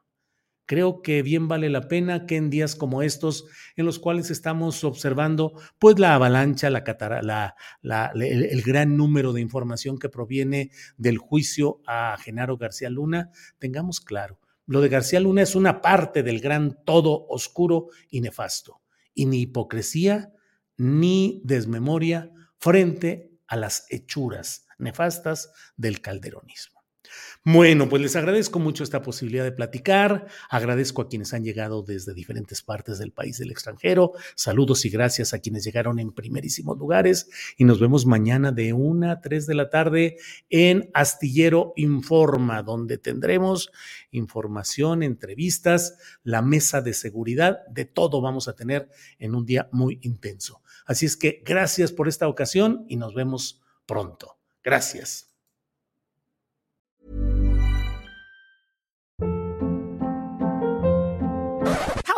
creo 0.70 1.02
que 1.02 1.24
bien 1.24 1.48
vale 1.48 1.68
la 1.68 1.88
pena 1.88 2.28
que 2.28 2.36
en 2.36 2.52
días 2.52 2.76
como 2.76 3.02
estos, 3.02 3.48
en 3.76 3.88
los 3.88 3.98
cuales 3.98 4.30
estamos 4.30 4.84
observando 4.84 5.60
pues 5.80 5.98
la 5.98 6.14
avalancha, 6.14 6.70
la, 6.70 6.84
la, 7.82 8.12
el, 8.14 8.62
gran 8.62 8.96
número 8.96 9.34
de 9.34 9.42
información 9.42 9.98
que 9.98 10.10
proviene 10.10 10.70
del 10.96 11.18
juicio 11.18 11.82
a 11.88 12.16
Genaro 12.22 12.58
García 12.58 12.92
Luna, 12.92 13.32
tengamos 13.58 14.00
claro, 14.00 14.40
lo 14.68 14.82
de 14.82 14.90
García 14.90 15.20
Luna 15.20 15.42
es 15.42 15.56
una 15.56 15.82
parte 15.82 16.22
del 16.22 16.40
gran 16.40 16.78
todo 16.86 17.26
oscuro 17.30 17.88
y 18.12 18.22
nefasto, 18.22 18.80
y 19.16 19.26
ni 19.26 19.42
hipocresía 19.42 20.34
ni 20.78 21.42
desmemoria 21.46 22.32
frente 22.60 23.32
a 23.48 23.56
las 23.56 23.88
hechuras 23.90 24.68
nefastas 24.78 25.52
del 25.78 26.00
calderonismo. 26.00 26.79
Bueno, 27.45 27.88
pues 27.88 28.02
les 28.02 28.15
agradezco 28.15 28.60
mucho 28.60 28.84
esta 28.84 29.02
posibilidad 29.02 29.43
de 29.43 29.52
platicar. 29.52 30.28
Agradezco 30.50 31.02
a 31.02 31.08
quienes 31.08 31.34
han 31.34 31.43
llegado 31.43 31.84
desde 31.84 32.13
diferentes 32.13 32.62
partes 32.62 33.00
del 33.00 33.12
país 33.12 33.38
del 33.38 33.52
extranjero. 33.52 34.12
Saludos 34.36 34.84
y 34.86 34.89
gracias 34.89 35.34
a 35.34 35.39
quienes 35.39 35.63
llegaron 35.63 36.00
en 36.00 36.12
primerísimos 36.12 36.78
lugares. 36.78 37.30
Y 37.58 37.63
nos 37.63 37.80
vemos 37.80 38.06
mañana 38.06 38.52
de 38.52 38.74
una 38.74 39.12
a 39.12 39.22
tres 39.22 39.48
de 39.48 39.56
la 39.56 39.69
tarde 39.69 40.17
en 40.50 40.89
Astillero 40.93 41.74
Informa, 41.78 42.62
donde 42.62 42.98
tendremos 42.98 43.72
información, 44.12 45.02
entrevistas, 45.02 45.98
la 46.24 46.41
mesa 46.41 46.82
de 46.82 46.93
seguridad. 46.93 47.65
De 47.69 47.86
todo 47.86 48.22
vamos 48.22 48.48
a 48.48 48.54
tener 48.54 48.89
en 49.17 49.34
un 49.34 49.45
día 49.45 49.69
muy 49.72 50.00
intenso. 50.02 50.62
Así 50.86 51.06
es 51.06 51.15
que 51.15 51.41
gracias 51.45 51.91
por 51.91 52.08
esta 52.08 52.28
ocasión 52.28 52.86
y 52.89 52.98
nos 52.98 53.13
vemos 53.13 53.62
pronto. 53.86 54.38
Gracias. 54.63 55.29